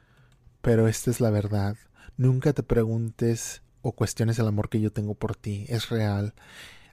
pero 0.61 0.89
esta 0.89 1.11
es 1.11 1.21
la 1.21 1.31
verdad. 1.31 1.77
Nunca 2.17 2.53
te 2.53 2.63
preguntes 2.63 3.63
o 3.83 3.93
cuestiones 3.93 4.39
el 4.39 4.47
amor 4.47 4.69
que 4.69 4.81
yo 4.81 4.93
tengo 4.93 5.15
por 5.15 5.37
ti. 5.37 5.67
Es 5.69 5.89
real 5.89 6.35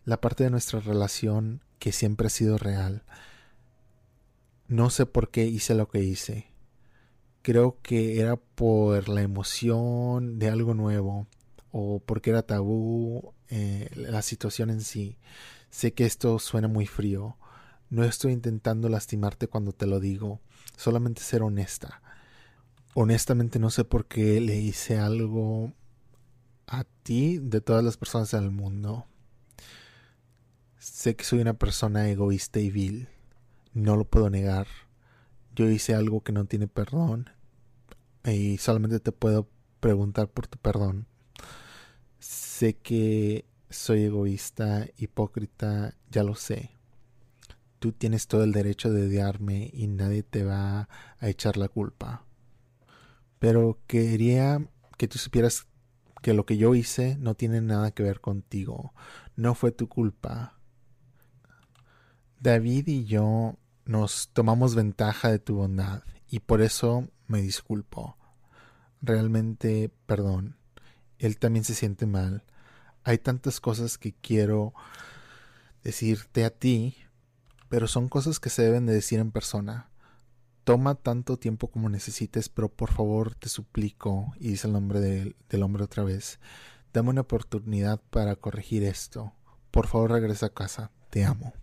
la 0.05 0.21
parte 0.21 0.43
de 0.43 0.49
nuestra 0.49 0.79
relación 0.79 1.63
que 1.77 1.91
siempre 1.91 2.27
ha 2.27 2.31
sido 2.31 2.57
real. 2.57 3.03
No 4.67 4.89
sé 4.89 5.05
por 5.05 5.29
qué 5.29 5.45
hice 5.45 5.75
lo 5.75 5.87
que 5.89 6.03
hice. 6.03 6.47
Creo 7.41 7.79
que 7.81 8.19
era 8.19 8.35
por 8.35 9.07
la 9.09 9.21
emoción 9.21 10.39
de 10.39 10.49
algo 10.49 10.73
nuevo 10.73 11.27
o 11.71 11.99
porque 11.99 12.31
era 12.31 12.43
tabú 12.43 13.33
eh, 13.49 13.89
la 13.95 14.21
situación 14.21 14.69
en 14.69 14.81
sí. 14.81 15.17
Sé 15.69 15.93
que 15.93 16.05
esto 16.05 16.39
suena 16.39 16.67
muy 16.67 16.87
frío. 16.87 17.37
No 17.89 18.03
estoy 18.03 18.33
intentando 18.33 18.89
lastimarte 18.89 19.47
cuando 19.47 19.71
te 19.71 19.87
lo 19.87 19.99
digo, 19.99 20.39
solamente 20.77 21.21
ser 21.21 21.41
honesta. 21.41 22.01
Honestamente 22.93 23.59
no 23.59 23.69
sé 23.69 23.83
por 23.83 24.05
qué 24.05 24.39
le 24.41 24.57
hice 24.57 24.97
algo 24.97 25.73
a 26.67 26.83
ti 27.03 27.39
de 27.39 27.61
todas 27.61 27.83
las 27.83 27.97
personas 27.97 28.31
del 28.31 28.51
mundo. 28.51 29.05
Sé 30.77 31.15
que 31.15 31.23
soy 31.23 31.39
una 31.39 31.53
persona 31.53 32.09
egoísta 32.09 32.59
y 32.59 32.69
vil. 32.69 33.09
No 33.73 33.95
lo 33.95 34.05
puedo 34.05 34.29
negar. 34.29 34.67
Yo 35.55 35.69
hice 35.69 35.93
algo 35.93 36.21
que 36.21 36.31
no 36.31 36.45
tiene 36.45 36.67
perdón. 36.67 37.29
Y 38.23 38.57
solamente 38.57 38.99
te 38.99 39.11
puedo 39.11 39.47
preguntar 39.79 40.29
por 40.29 40.47
tu 40.47 40.57
perdón. 40.57 41.07
Sé 42.19 42.75
que 42.75 43.45
soy 43.69 44.03
egoísta, 44.03 44.87
hipócrita, 44.97 45.95
ya 46.09 46.23
lo 46.23 46.35
sé. 46.35 46.71
Tú 47.79 47.91
tienes 47.91 48.27
todo 48.27 48.43
el 48.43 48.51
derecho 48.51 48.91
de 48.91 49.07
odiarme 49.07 49.69
y 49.73 49.87
nadie 49.87 50.23
te 50.23 50.43
va 50.43 50.89
a 51.19 51.29
echar 51.29 51.55
la 51.57 51.69
culpa. 51.69 52.25
Pero 53.39 53.79
quería 53.87 54.67
que 54.97 55.07
tú 55.07 55.17
supieras 55.17 55.67
que 56.21 56.33
lo 56.33 56.45
que 56.45 56.57
yo 56.57 56.75
hice 56.75 57.15
no 57.17 57.35
tiene 57.35 57.61
nada 57.61 57.91
que 57.91 58.03
ver 58.03 58.19
contigo. 58.19 58.93
No 59.35 59.55
fue 59.55 59.71
tu 59.71 59.87
culpa. 59.87 60.59
David 62.39 62.87
y 62.87 63.05
yo 63.05 63.57
nos 63.85 64.29
tomamos 64.33 64.75
ventaja 64.75 65.29
de 65.31 65.39
tu 65.39 65.55
bondad 65.55 66.03
y 66.29 66.39
por 66.39 66.61
eso 66.61 67.07
me 67.27 67.41
disculpo. 67.41 68.17
realmente 69.01 69.91
perdón. 70.05 70.57
Él 71.17 71.37
también 71.37 71.65
se 71.65 71.75
siente 71.75 72.05
mal. 72.05 72.43
Hay 73.09 73.17
tantas 73.17 73.59
cosas 73.59 73.97
que 73.97 74.13
quiero 74.13 74.75
decirte 75.83 76.45
a 76.45 76.51
ti, 76.51 76.95
pero 77.67 77.87
son 77.87 78.07
cosas 78.07 78.39
que 78.39 78.51
se 78.51 78.61
deben 78.61 78.85
de 78.85 78.93
decir 78.93 79.17
en 79.17 79.31
persona. 79.31 79.89
Toma 80.63 80.93
tanto 80.93 81.35
tiempo 81.35 81.71
como 81.71 81.89
necesites, 81.89 82.49
pero 82.49 82.69
por 82.69 82.91
favor 82.91 83.33
te 83.33 83.49
suplico, 83.49 84.31
y 84.39 84.49
dice 84.49 84.67
el 84.67 84.73
nombre 84.73 84.99
del 84.99 85.63
hombre 85.63 85.85
otra 85.85 86.03
vez, 86.03 86.39
dame 86.93 87.09
una 87.09 87.21
oportunidad 87.21 87.99
para 88.11 88.35
corregir 88.35 88.83
esto. 88.83 89.33
Por 89.71 89.87
favor 89.87 90.11
regresa 90.11 90.45
a 90.45 90.53
casa, 90.53 90.91
te 91.09 91.25
amo. 91.25 91.53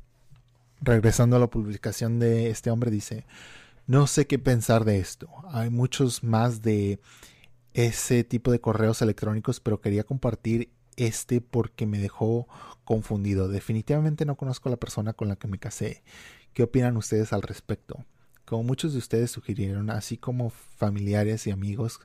Regresando 0.80 1.36
a 1.36 1.38
la 1.38 1.46
publicación 1.46 2.18
de 2.18 2.50
este 2.50 2.72
hombre 2.72 2.90
dice, 2.90 3.24
no 3.86 4.08
sé 4.08 4.26
qué 4.26 4.40
pensar 4.40 4.84
de 4.84 4.98
esto. 4.98 5.28
Hay 5.52 5.70
muchos 5.70 6.24
más 6.24 6.62
de 6.62 6.98
ese 7.72 8.24
tipo 8.24 8.50
de 8.50 8.60
correos 8.60 9.00
electrónicos, 9.00 9.60
pero 9.60 9.80
quería 9.80 10.02
compartir 10.02 10.72
este 10.96 11.40
porque 11.40 11.86
me 11.86 11.98
dejó 11.98 12.48
confundido. 12.84 13.48
Definitivamente 13.48 14.24
no 14.24 14.36
conozco 14.36 14.68
a 14.68 14.70
la 14.70 14.76
persona 14.76 15.12
con 15.12 15.28
la 15.28 15.36
que 15.36 15.48
me 15.48 15.58
casé. 15.58 16.02
¿Qué 16.52 16.62
opinan 16.62 16.96
ustedes 16.96 17.32
al 17.32 17.42
respecto? 17.42 18.04
Como 18.44 18.62
muchos 18.62 18.92
de 18.92 18.98
ustedes 18.98 19.30
sugirieron, 19.30 19.90
así 19.90 20.16
como 20.16 20.50
familiares 20.50 21.46
y 21.46 21.50
amigos, 21.50 22.00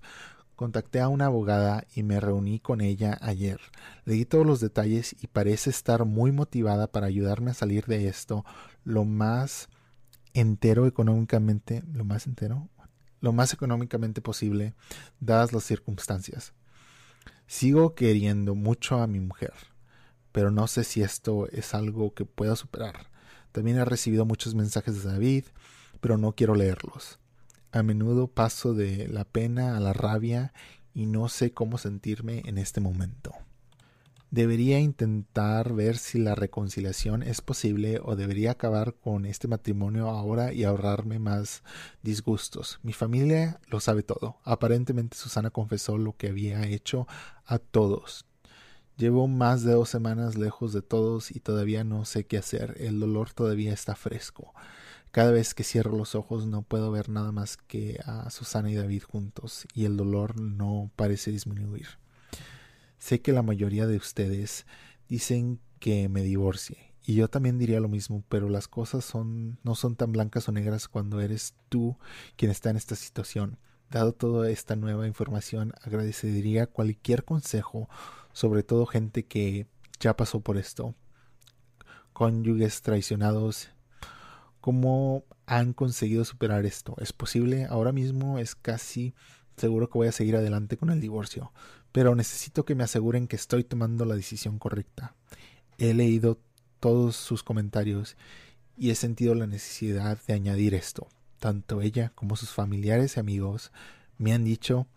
contacté 0.56 1.00
a 1.00 1.08
una 1.08 1.26
abogada 1.28 1.86
y 1.96 2.04
me 2.04 2.20
reuní 2.20 2.60
con 2.60 2.82
ella 2.82 3.18
ayer. 3.22 3.60
Leí 4.06 4.26
todos 4.26 4.46
los 4.46 4.60
detalles 4.60 5.16
y 5.22 5.28
parece 5.28 5.70
estar 5.70 6.06
muy 6.06 6.32
motivada 6.32 6.88
para 6.88 7.08
ayudarme 7.08 7.52
a 7.52 7.56
salir 7.56 7.86
de 7.86 8.08
esto 8.08 8.46
lo 8.84 9.06
más 9.06 9.70
entero 10.34 10.88
económicamente, 10.88 11.84
lo 11.94 12.06
más 12.06 12.28
entero, 12.28 12.70
lo 13.22 13.34
más 13.34 13.54
económicamente 13.54 14.22
posible, 14.22 14.74
dadas 15.20 15.54
las 15.54 15.64
circunstancias. 15.64 16.54
Sigo 17.52 17.96
queriendo 17.96 18.56
mucho 18.56 19.02
a 19.02 19.08
mi 19.08 19.20
mujer, 19.20 19.52
pero 20.32 20.52
no 20.52 20.68
sé 20.68 20.86
si 20.86 21.02
esto 21.02 21.50
es 21.50 21.74
algo 21.74 22.14
que 22.14 22.24
pueda 22.24 22.56
superar. 22.56 23.12
También 23.52 23.78
he 23.78 23.84
recibido 23.84 24.26
muchos 24.26 24.56
mensajes 24.56 25.04
de 25.04 25.12
David, 25.12 25.44
pero 26.00 26.18
no 26.18 26.32
quiero 26.32 26.56
leerlos. 26.56 27.20
A 27.74 27.84
menudo 27.84 28.28
paso 28.28 28.74
de 28.74 29.10
la 29.10 29.26
pena 29.26 29.76
a 29.76 29.82
la 29.82 29.92
rabia 29.92 30.54
y 30.94 31.08
no 31.08 31.28
sé 31.28 31.52
cómo 31.52 31.78
sentirme 31.78 32.42
en 32.46 32.58
este 32.58 32.80
momento. 32.80 33.34
Debería 34.32 34.80
intentar 34.80 35.74
ver 35.74 35.98
si 35.98 36.18
la 36.18 36.36
reconciliación 36.36 37.22
es 37.22 37.42
posible 37.42 38.00
o 38.02 38.16
debería 38.16 38.52
acabar 38.52 38.94
con 38.96 39.26
este 39.26 39.50
matrimonio 39.50 40.08
ahora 40.08 40.54
y 40.54 40.64
ahorrarme 40.64 41.20
más 41.20 41.64
disgustos. 42.02 42.80
Mi 42.82 42.94
familia 42.94 43.60
lo 43.68 43.82
sabe 43.82 44.04
todo. 44.04 44.38
Aparentemente 44.46 45.18
Susana 45.18 45.50
confesó 45.50 45.98
lo 45.98 46.16
que 46.16 46.30
había 46.30 46.66
hecho 46.66 47.08
a 47.46 47.60
todos. 47.60 48.26
Llevo 48.96 49.28
más 49.28 49.64
de 49.64 49.74
dos 49.74 49.90
semanas 49.90 50.38
lejos 50.38 50.72
de 50.72 50.82
todos 50.82 51.32
y 51.32 51.42
todavía 51.42 51.84
no 51.84 52.06
sé 52.06 52.26
qué 52.26 52.38
hacer. 52.38 52.76
El 52.80 53.02
dolor 53.02 53.34
todavía 53.34 53.74
está 53.74 53.96
fresco. 53.96 54.54
Cada 55.12 55.32
vez 55.32 55.54
que 55.54 55.66
cierro 55.66 55.98
los 55.98 56.16
ojos 56.16 56.46
no 56.48 56.62
puedo 56.62 56.90
ver 56.90 57.10
nada 57.10 57.34
más 57.34 57.58
que 57.58 58.00
a 58.06 58.30
Susana 58.30 58.72
y 58.72 58.76
David 58.76 59.04
juntos 59.04 59.68
y 59.74 59.84
el 59.84 59.98
dolor 59.98 60.40
no 60.40 60.90
parece 60.96 61.32
disminuir. 61.32 62.01
Sé 63.02 63.20
que 63.20 63.34
la 63.34 63.42
mayoría 63.42 63.88
de 63.88 63.98
ustedes 63.98 64.68
dicen 65.10 65.60
que 65.80 66.08
me 66.08 66.22
divorcie. 66.22 66.94
Y 67.04 67.16
yo 67.16 67.30
también 67.30 67.58
diría 67.58 67.80
lo 67.80 67.90
mismo, 67.90 68.24
pero 68.30 68.48
las 68.48 68.68
cosas 68.68 69.04
son, 69.04 69.58
no 69.64 69.74
son 69.74 69.96
tan 69.96 70.12
blancas 70.12 70.48
o 70.48 70.52
negras 70.52 70.88
cuando 70.88 71.20
eres 71.20 71.56
tú 71.68 71.98
quien 72.36 72.52
está 72.52 72.70
en 72.70 72.76
esta 72.76 72.96
situación. 72.96 73.58
Dado 73.90 74.14
toda 74.14 74.52
esta 74.52 74.76
nueva 74.76 75.08
información, 75.08 75.74
agradecería 75.82 76.68
cualquier 76.68 77.26
consejo, 77.26 77.90
sobre 78.34 78.62
todo 78.62 78.86
gente 78.86 79.26
que 79.26 79.66
ya 80.00 80.16
pasó 80.16 80.42
por 80.42 80.58
esto. 80.58 80.94
Cónyuges 82.14 82.84
traicionados. 82.84 83.72
¿Cómo 84.62 85.26
han 85.48 85.74
conseguido 85.74 86.24
superar 86.24 86.68
esto? 86.68 86.94
¿Es 87.00 87.14
posible? 87.14 87.66
Ahora 87.66 87.94
mismo 87.94 88.38
es 88.38 88.54
casi 88.54 89.16
seguro 89.58 89.90
que 89.90 89.98
voy 89.98 90.08
a 90.08 90.12
seguir 90.12 90.36
adelante 90.36 90.78
con 90.78 90.92
el 90.92 91.02
divorcio 91.02 91.52
pero 91.92 92.16
necesito 92.16 92.66
que 92.66 92.76
me 92.76 92.84
aseguren 92.84 93.28
que 93.28 93.36
estoy 93.36 93.64
tomando 93.64 94.06
la 94.06 94.16
decisión 94.16 94.60
correcta. 94.60 95.16
He 95.78 95.94
leído 95.94 96.40
todos 96.80 97.16
sus 97.16 97.44
comentarios 97.44 98.18
y 98.78 98.90
he 98.90 98.96
sentido 98.96 99.36
la 99.36 99.48
necesidad 99.48 100.20
de 100.28 100.34
añadir 100.34 100.74
esto. 100.74 101.08
Tanto 101.40 101.82
ella 101.82 102.12
como 102.16 102.36
sus 102.36 102.52
familiares 102.52 103.18
y 103.18 103.20
amigos 103.20 103.72
me 104.18 104.34
han 104.34 104.44
dicho 104.44 104.88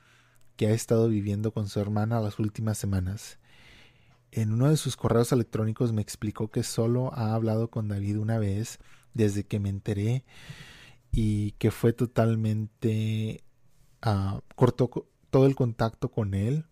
que 0.56 0.68
ha 0.68 0.72
estado 0.72 1.08
viviendo 1.08 1.52
con 1.52 1.68
su 1.68 1.80
hermana 1.80 2.20
las 2.20 2.38
últimas 2.38 2.78
semanas. 2.78 3.38
En 4.30 4.52
uno 4.52 4.68
de 4.68 4.76
sus 4.76 4.96
correos 4.96 5.32
electrónicos 5.32 5.92
me 5.92 6.02
explicó 6.02 6.48
que 6.50 6.62
solo 6.62 7.12
ha 7.14 7.34
hablado 7.34 7.70
con 7.70 7.88
David 7.88 8.18
una 8.18 8.38
vez 8.38 8.78
desde 9.14 9.44
que 9.44 9.60
me 9.60 9.68
enteré 9.68 10.24
y 11.12 11.52
que 11.52 11.70
fue 11.70 11.92
totalmente 11.92 13.44
uh, 14.04 14.40
cortó 14.56 15.08
todo 15.30 15.46
el 15.46 15.54
contacto 15.54 16.10
con 16.10 16.34
él 16.34 16.66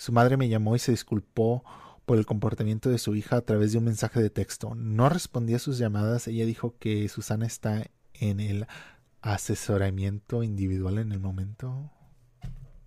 su 0.00 0.12
madre 0.12 0.38
me 0.38 0.48
llamó 0.48 0.74
y 0.74 0.78
se 0.78 0.92
disculpó 0.92 1.62
por 2.06 2.16
el 2.16 2.24
comportamiento 2.24 2.88
de 2.88 2.96
su 2.96 3.14
hija 3.14 3.36
a 3.36 3.42
través 3.42 3.72
de 3.72 3.78
un 3.78 3.84
mensaje 3.84 4.22
de 4.22 4.30
texto. 4.30 4.74
No 4.74 5.10
respondí 5.10 5.52
a 5.52 5.58
sus 5.58 5.76
llamadas. 5.76 6.26
Ella 6.26 6.46
dijo 6.46 6.74
que 6.78 7.06
Susana 7.10 7.44
está 7.44 7.90
en 8.14 8.40
el 8.40 8.66
asesoramiento 9.20 10.42
individual 10.42 10.96
en 10.96 11.12
el 11.12 11.20
momento. 11.20 11.92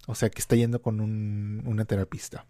O 0.08 0.16
sea, 0.16 0.32
que 0.32 0.40
está 0.40 0.56
yendo 0.56 0.82
con 0.82 1.02
un, 1.02 1.62
una 1.68 1.86
terapista. 1.86 2.48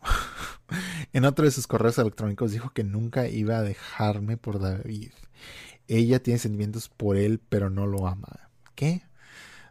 en 1.12 1.26
otro 1.26 1.44
de 1.44 1.50
sus 1.50 1.66
correos 1.66 1.98
electrónicos 1.98 2.50
dijo 2.50 2.70
que 2.70 2.82
nunca 2.82 3.28
iba 3.28 3.58
a 3.58 3.62
dejarme 3.62 4.38
por 4.38 4.58
David. 4.58 5.12
Ella 5.86 6.22
tiene 6.22 6.38
sentimientos 6.38 6.88
por 6.88 7.18
él, 7.18 7.42
pero 7.46 7.68
no 7.68 7.86
lo 7.86 8.06
ama. 8.06 8.48
¿Qué? 8.74 9.02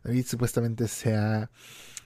David 0.04 0.28
supuestamente 0.28 0.88
se 0.88 1.16
ha 1.16 1.50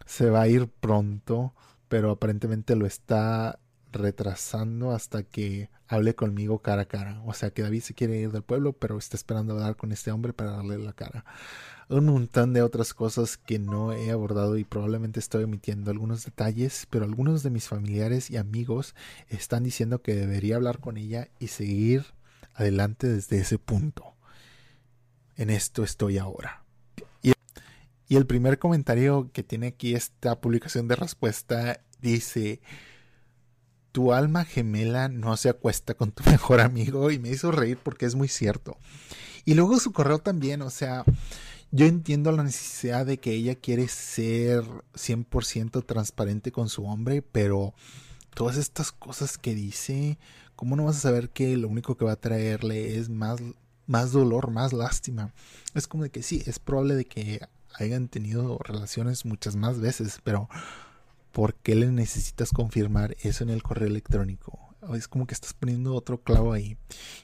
se 0.05 0.29
va 0.29 0.41
a 0.41 0.47
ir 0.47 0.67
pronto, 0.67 1.53
pero 1.87 2.11
aparentemente 2.11 2.75
lo 2.75 2.85
está 2.85 3.59
retrasando 3.91 4.91
hasta 4.91 5.23
que 5.23 5.69
hable 5.87 6.15
conmigo 6.15 6.59
cara 6.59 6.83
a 6.83 6.85
cara. 6.85 7.21
O 7.25 7.33
sea 7.33 7.51
que 7.51 7.61
David 7.61 7.81
se 7.81 7.93
quiere 7.93 8.17
ir 8.19 8.31
del 8.31 8.43
pueblo, 8.43 8.73
pero 8.73 8.97
está 8.97 9.15
esperando 9.17 9.53
hablar 9.53 9.75
con 9.77 9.91
este 9.91 10.11
hombre 10.11 10.33
para 10.33 10.51
darle 10.51 10.77
la 10.77 10.93
cara. 10.93 11.25
Un 11.87 12.05
montón 12.05 12.53
de 12.53 12.61
otras 12.61 12.93
cosas 12.93 13.37
que 13.37 13.59
no 13.59 13.93
he 13.93 14.11
abordado 14.11 14.57
y 14.57 14.63
probablemente 14.63 15.19
estoy 15.19 15.43
omitiendo 15.43 15.91
algunos 15.91 16.25
detalles, 16.25 16.87
pero 16.89 17.05
algunos 17.05 17.43
de 17.43 17.51
mis 17.51 17.67
familiares 17.67 18.31
y 18.31 18.37
amigos 18.37 18.95
están 19.29 19.63
diciendo 19.63 20.01
que 20.01 20.15
debería 20.15 20.55
hablar 20.55 20.79
con 20.79 20.97
ella 20.97 21.29
y 21.39 21.47
seguir 21.47 22.05
adelante 22.55 23.07
desde 23.07 23.37
ese 23.37 23.59
punto. 23.59 24.15
En 25.35 25.49
esto 25.49 25.83
estoy 25.83 26.17
ahora. 26.17 26.64
Y 28.07 28.17
el 28.17 28.25
primer 28.25 28.59
comentario 28.59 29.31
que 29.33 29.43
tiene 29.43 29.67
aquí 29.67 29.95
esta 29.95 30.39
publicación 30.39 30.87
de 30.87 30.95
respuesta 30.95 31.81
dice, 32.01 32.61
tu 33.91 34.13
alma 34.13 34.45
gemela 34.45 35.07
no 35.07 35.37
se 35.37 35.49
acuesta 35.49 35.93
con 35.93 36.11
tu 36.11 36.23
mejor 36.29 36.61
amigo 36.61 37.11
y 37.11 37.19
me 37.19 37.29
hizo 37.29 37.51
reír 37.51 37.77
porque 37.81 38.05
es 38.05 38.15
muy 38.15 38.27
cierto. 38.27 38.77
Y 39.45 39.53
luego 39.53 39.79
su 39.79 39.91
correo 39.91 40.19
también, 40.19 40.61
o 40.61 40.69
sea, 40.69 41.03
yo 41.71 41.85
entiendo 41.85 42.31
la 42.31 42.43
necesidad 42.43 43.05
de 43.05 43.19
que 43.19 43.31
ella 43.31 43.55
quiere 43.55 43.87
ser 43.87 44.63
100% 44.93 45.85
transparente 45.85 46.51
con 46.51 46.69
su 46.69 46.85
hombre, 46.85 47.21
pero 47.21 47.73
todas 48.33 48.57
estas 48.57 48.91
cosas 48.91 49.37
que 49.37 49.55
dice, 49.55 50.19
¿cómo 50.55 50.75
no 50.75 50.85
vas 50.85 50.97
a 50.97 51.01
saber 51.01 51.29
que 51.29 51.57
lo 51.57 51.67
único 51.67 51.95
que 51.95 52.05
va 52.05 52.13
a 52.13 52.19
traerle 52.19 52.97
es 52.97 53.09
más, 53.09 53.39
más 53.87 54.11
dolor, 54.11 54.51
más 54.51 54.73
lástima? 54.73 55.33
Es 55.73 55.87
como 55.87 56.03
de 56.03 56.11
que 56.11 56.23
sí, 56.23 56.43
es 56.45 56.59
probable 56.59 56.95
de 56.95 57.05
que 57.05 57.41
hayan 57.77 58.07
tenido 58.07 58.57
relaciones 58.59 59.25
muchas 59.25 59.55
más 59.55 59.79
veces, 59.79 60.19
pero 60.23 60.49
¿por 61.31 61.55
qué 61.55 61.75
le 61.75 61.91
necesitas 61.91 62.51
confirmar 62.51 63.15
eso 63.21 63.43
en 63.43 63.49
el 63.49 63.63
correo 63.63 63.88
electrónico? 63.88 64.75
Es 64.93 65.07
como 65.07 65.25
que 65.27 65.33
estás 65.33 65.53
poniendo 65.53 65.95
otro 65.95 66.21
clavo 66.21 66.53
ahí. 66.53 66.77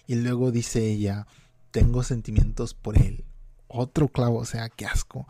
Y 0.07 0.15
luego 0.15 0.51
dice 0.51 0.85
ella, 0.85 1.27
tengo 1.71 2.03
sentimientos 2.03 2.73
por 2.73 2.97
él. 2.97 3.23
Otro 3.67 4.09
clavo, 4.09 4.39
o 4.39 4.45
sea, 4.45 4.69
qué 4.69 4.85
asco. 4.85 5.27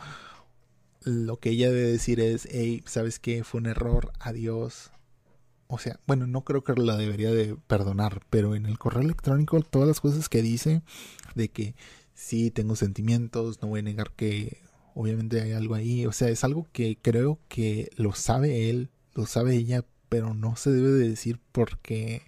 Lo 1.03 1.39
que 1.39 1.49
ella 1.49 1.69
debe 1.69 1.91
decir 1.91 2.19
es, 2.19 2.47
hey, 2.51 2.83
¿sabes 2.85 3.19
qué? 3.19 3.43
Fue 3.43 3.59
un 3.59 3.67
error, 3.67 4.11
adiós. 4.19 4.91
O 5.67 5.77
sea, 5.77 5.99
bueno, 6.05 6.27
no 6.27 6.43
creo 6.43 6.63
que 6.63 6.73
la 6.73 6.97
debería 6.97 7.31
de 7.31 7.55
perdonar, 7.55 8.21
pero 8.29 8.55
en 8.55 8.65
el 8.65 8.77
correo 8.77 9.01
electrónico 9.01 9.61
todas 9.61 9.87
las 9.87 10.01
cosas 10.01 10.27
que 10.27 10.41
dice 10.41 10.81
de 11.35 11.49
que 11.49 11.75
sí 12.13 12.51
tengo 12.51 12.75
sentimientos, 12.75 13.61
no 13.61 13.69
voy 13.69 13.79
a 13.79 13.83
negar 13.83 14.11
que 14.11 14.61
obviamente 14.95 15.41
hay 15.41 15.53
algo 15.53 15.75
ahí, 15.75 16.05
o 16.05 16.11
sea, 16.11 16.29
es 16.29 16.43
algo 16.43 16.67
que 16.71 16.97
creo 17.01 17.39
que 17.47 17.89
lo 17.95 18.13
sabe 18.13 18.69
él, 18.69 18.89
lo 19.13 19.25
sabe 19.25 19.55
ella, 19.55 19.85
pero 20.09 20.33
no 20.33 20.55
se 20.55 20.71
debe 20.71 20.89
de 20.89 21.09
decir 21.09 21.39
porque, 21.51 22.23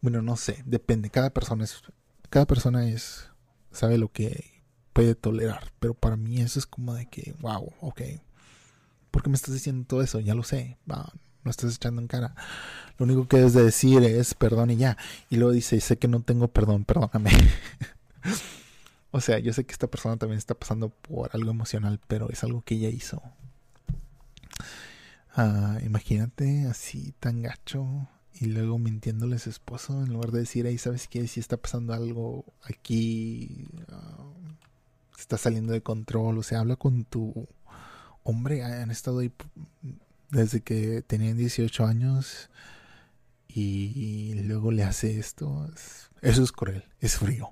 bueno, 0.00 0.22
no 0.22 0.36
sé, 0.36 0.62
depende, 0.66 1.10
cada 1.10 1.30
persona 1.30 1.64
es, 1.64 1.82
cada 2.30 2.46
persona 2.46 2.88
es, 2.88 3.28
sabe 3.70 3.98
lo 3.98 4.10
que 4.12 4.52
puede 4.92 5.14
tolerar. 5.14 5.72
Pero 5.80 5.94
para 5.94 6.16
mí 6.16 6.40
eso 6.40 6.58
es 6.58 6.66
como 6.66 6.94
de 6.94 7.06
que, 7.06 7.34
wow, 7.40 7.72
ok. 7.80 8.02
¿Por 9.10 9.22
qué 9.22 9.30
me 9.30 9.36
estás 9.36 9.54
diciendo 9.54 9.84
todo 9.86 10.02
eso? 10.02 10.20
Ya 10.20 10.34
lo 10.34 10.42
sé. 10.42 10.78
Va, 10.90 11.12
no 11.44 11.50
estás 11.50 11.74
echando 11.74 12.00
en 12.00 12.08
cara. 12.08 12.34
Lo 12.98 13.04
único 13.04 13.28
que 13.28 13.38
debes 13.38 13.54
de 13.54 13.64
decir 13.64 14.02
es 14.02 14.34
perdón 14.34 14.70
y 14.70 14.76
ya. 14.76 14.96
Y 15.30 15.36
luego 15.36 15.52
dice, 15.52 15.80
sé 15.80 15.98
que 15.98 16.08
no 16.08 16.22
tengo 16.22 16.48
perdón, 16.48 16.84
perdóname. 16.84 17.30
o 19.12 19.20
sea, 19.20 19.38
yo 19.38 19.52
sé 19.52 19.64
que 19.64 19.72
esta 19.72 19.88
persona 19.88 20.16
también 20.16 20.38
está 20.38 20.54
pasando 20.54 20.88
por 20.88 21.30
algo 21.34 21.50
emocional, 21.50 22.00
pero 22.08 22.30
es 22.30 22.42
algo 22.44 22.62
que 22.62 22.76
ella 22.76 22.88
hizo. 22.88 23.22
Ah, 25.34 25.78
imagínate 25.84 26.66
así 26.66 27.12
tan 27.20 27.42
gacho 27.42 28.08
y 28.34 28.46
luego 28.46 28.78
mintiéndole 28.78 29.36
a 29.36 29.38
su 29.38 29.50
esposo 29.50 30.02
en 30.02 30.12
lugar 30.12 30.30
de 30.32 30.40
decir, 30.40 30.66
ahí 30.66 30.78
sabes 30.78 31.08
qué, 31.08 31.28
si 31.28 31.40
está 31.40 31.58
pasando 31.58 31.92
algo 31.92 32.46
aquí, 32.62 33.68
ah, 33.90 34.32
está 35.18 35.36
saliendo 35.36 35.74
de 35.74 35.82
control, 35.82 36.38
o 36.38 36.42
sea, 36.42 36.60
habla 36.60 36.76
con 36.76 37.04
tu 37.04 37.48
hombre, 38.24 38.64
han 38.64 38.90
estado 38.90 39.18
ahí 39.18 39.32
desde 40.30 40.62
que 40.62 41.02
tenían 41.02 41.36
18 41.36 41.84
años 41.84 42.48
y 43.46 44.34
luego 44.44 44.72
le 44.72 44.84
hace 44.84 45.18
esto. 45.18 45.68
Eso 46.22 46.42
es 46.42 46.52
cruel, 46.52 46.84
es 47.00 47.16
frío. 47.16 47.50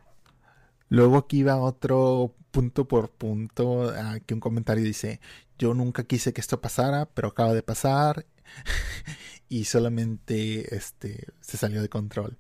Luego 0.90 1.16
aquí 1.18 1.44
va 1.44 1.57
otro 1.57 2.35
punto 2.50 2.87
por 2.88 3.12
punto, 3.12 3.94
que 4.26 4.35
un 4.35 4.40
comentario 4.40 4.85
dice, 4.85 5.20
yo 5.57 5.72
nunca 5.72 6.03
quise 6.03 6.33
que 6.33 6.40
esto 6.40 6.61
pasara, 6.61 7.07
pero 7.07 7.29
acaba 7.29 7.55
de 7.55 7.62
pasar 7.62 8.26
y 9.48 9.64
solamente 9.64 10.74
este, 10.74 11.29
se 11.40 11.57
salió 11.57 11.81
de 11.81 11.88
control. 11.88 12.38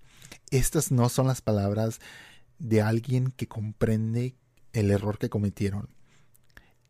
Estas 0.50 0.90
no 0.90 1.08
son 1.08 1.28
las 1.28 1.42
palabras 1.42 2.00
de 2.58 2.82
alguien 2.82 3.30
que 3.30 3.46
comprende 3.46 4.34
el 4.72 4.90
error 4.90 5.18
que 5.18 5.30
cometieron. 5.30 5.88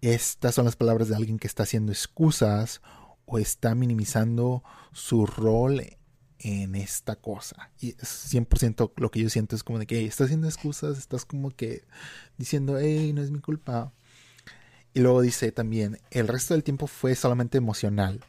Estas 0.00 0.54
son 0.54 0.64
las 0.64 0.76
palabras 0.76 1.08
de 1.08 1.16
alguien 1.16 1.38
que 1.38 1.46
está 1.46 1.64
haciendo 1.64 1.92
excusas 1.92 2.80
o 3.26 3.38
está 3.38 3.74
minimizando 3.74 4.64
su 4.92 5.26
rol 5.26 5.82
en 6.40 6.74
esta 6.74 7.16
cosa. 7.16 7.70
Y 7.80 7.90
es 7.90 8.34
100% 8.34 8.92
lo 8.96 9.10
que 9.10 9.20
yo 9.20 9.30
siento 9.30 9.54
es 9.54 9.62
como 9.62 9.78
de 9.78 9.86
que 9.86 10.04
estás 10.04 10.26
haciendo 10.26 10.48
excusas, 10.48 10.98
estás 10.98 11.24
como 11.24 11.50
que 11.50 11.84
diciendo, 12.38 12.78
hey, 12.78 13.12
no 13.12 13.22
es 13.22 13.30
mi 13.30 13.40
culpa. 13.40 13.92
Y 14.92 15.00
luego 15.00 15.20
dice 15.20 15.52
también, 15.52 16.00
el 16.10 16.28
resto 16.28 16.54
del 16.54 16.64
tiempo 16.64 16.86
fue 16.86 17.14
solamente 17.14 17.58
emocional. 17.58 18.20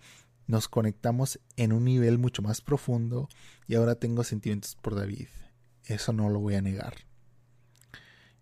Nos 0.46 0.68
conectamos 0.68 1.40
en 1.56 1.72
un 1.72 1.86
nivel 1.86 2.18
mucho 2.18 2.42
más 2.42 2.62
profundo 2.62 3.30
y 3.68 3.76
ahora 3.76 3.96
tengo 3.96 4.24
sentimientos 4.24 4.76
por 4.76 4.96
David. 4.96 5.30
Eso 5.86 6.14
no 6.14 6.30
lo 6.30 6.40
voy 6.40 6.56
a 6.56 6.62
negar. 6.62 6.94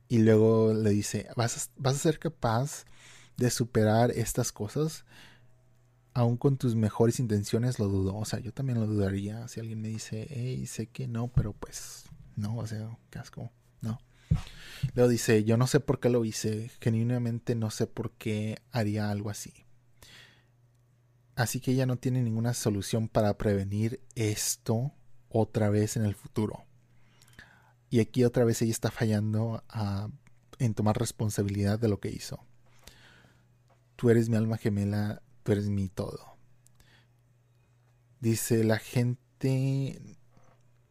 Y 0.08 0.20
luego 0.20 0.74
le 0.74 0.90
dice, 0.90 1.28
¿vas 1.36 1.70
vas 1.78 1.96
a 1.96 2.00
ser 2.00 2.18
capaz 2.18 2.86
de 3.38 3.52
superar 3.52 4.12
estas 4.12 4.52
cosas? 4.52 5.06
Aún 6.14 6.38
con 6.38 6.58
tus 6.58 6.76
mejores 6.76 7.20
intenciones 7.20 7.80
lo 7.80 7.88
dudo. 7.88 8.16
O 8.16 8.26
sea, 8.26 8.40
yo 8.40 8.54
también 8.54 8.80
lo 8.80 8.88
dudaría 8.88 9.48
si 9.48 9.60
alguien 9.60 9.82
me 9.82 9.90
dice, 9.90 10.28
hey, 10.30 10.66
sé 10.66 10.88
que 10.88 11.08
no, 11.08 11.28
pero 11.30 11.54
pues 11.54 12.06
no, 12.36 12.58
o 12.58 12.68
sea, 12.68 12.98
casco, 13.10 13.52
no. 13.82 14.00
Luego 14.94 15.10
dice, 15.10 15.44
yo 15.44 15.58
no 15.58 15.68
sé 15.68 15.80
por 15.80 16.00
qué 16.00 16.10
lo 16.10 16.26
hice, 16.26 16.72
genuinamente 16.80 17.56
no 17.56 17.70
sé 17.70 17.88
por 17.88 18.12
qué 18.12 18.58
haría 18.72 19.10
algo 19.10 19.30
así. 19.30 19.54
Así 21.36 21.60
que 21.62 21.72
ella 21.72 21.86
no 21.86 21.98
tiene 21.98 22.22
ninguna 22.22 22.54
solución 22.54 23.08
para 23.08 23.38
prevenir 23.38 24.02
esto 24.16 24.94
otra 25.30 25.70
vez 25.70 25.96
en 25.96 26.04
el 26.04 26.16
futuro. 26.16 26.66
Y 27.90 28.02
aquí 28.02 28.24
otra 28.24 28.44
vez 28.44 28.62
ella 28.62 28.72
está 28.72 28.92
fallando 28.92 29.64
en 30.60 30.74
tomar 30.74 30.98
responsabilidad 30.98 31.80
de 31.80 31.88
lo 31.88 32.00
que 32.00 32.10
hizo. 32.10 32.46
Tú 33.96 34.10
eres 34.10 34.30
mi 34.30 34.36
alma 34.36 34.58
gemela, 34.58 35.22
tú 35.50 35.54
eres 35.54 35.68
mi 35.68 35.90
todo. 35.90 36.38
Dice, 38.20 38.64
la 38.64 38.78
gente 38.78 40.00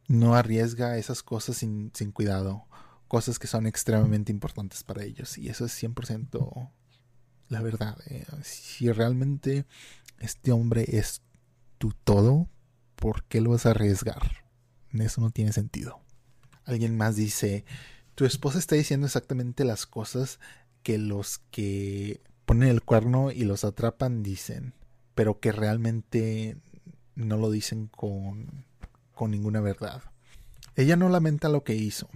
no 0.08 0.34
arriesga 0.34 0.98
esas 0.98 1.22
cosas 1.22 1.58
sin, 1.58 1.92
cuidado, 2.12 2.66
cosas 3.06 3.38
que 3.38 3.46
son 3.46 3.68
extremadamente 3.68 4.32
importantes 4.32 4.82
para 4.82 5.04
ellos. 5.04 5.38
Y 5.38 5.48
eso 5.48 5.64
es 5.64 5.80
100% 5.80 6.72
la 7.48 7.62
verdad. 7.62 7.98
Eh. 8.06 8.26
Si 8.42 8.90
realmente 8.90 9.64
este 10.18 10.50
hombre 10.50 10.84
es 10.88 11.22
tu 11.78 11.92
todo, 11.92 12.48
¿por 12.96 13.22
qué 13.26 13.40
lo 13.40 13.50
vas 13.50 13.64
a 13.64 13.70
arriesgar? 13.70 14.44
Eso 14.90 15.20
no 15.20 15.30
tiene 15.30 15.52
sentido. 15.52 16.00
Alguien 16.64 16.96
más 16.96 17.14
dice, 17.14 17.64
tu 18.16 18.24
esposa 18.24 18.58
está 18.58 18.74
diciendo 18.74 19.06
exactamente 19.06 19.64
las 19.64 19.86
cosas 19.86 20.40
que 20.82 20.98
los 20.98 21.38
que 21.52 22.22
ponen 22.48 22.70
el 22.70 22.82
cuerno 22.82 23.30
y 23.30 23.44
los 23.44 23.62
atrapan 23.62 24.22
dicen, 24.22 24.72
pero 25.14 25.38
que 25.38 25.52
realmente 25.52 26.56
no 27.14 27.36
lo 27.36 27.50
dicen 27.50 27.88
con, 27.88 28.64
con 29.12 29.30
ninguna 29.30 29.60
verdad. 29.60 30.02
Ella 30.74 30.96
no 30.96 31.10
lamenta 31.10 31.50
lo 31.50 31.62
que 31.62 31.74
hizo. 31.74 32.08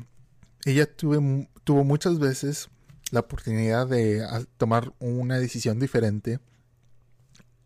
Ella 0.64 0.88
tuvo 0.96 1.84
muchas 1.84 2.18
veces 2.18 2.70
la 3.10 3.20
oportunidad 3.20 3.86
de 3.86 4.26
tomar 4.56 4.94
una 5.00 5.38
decisión 5.38 5.78
diferente 5.78 6.40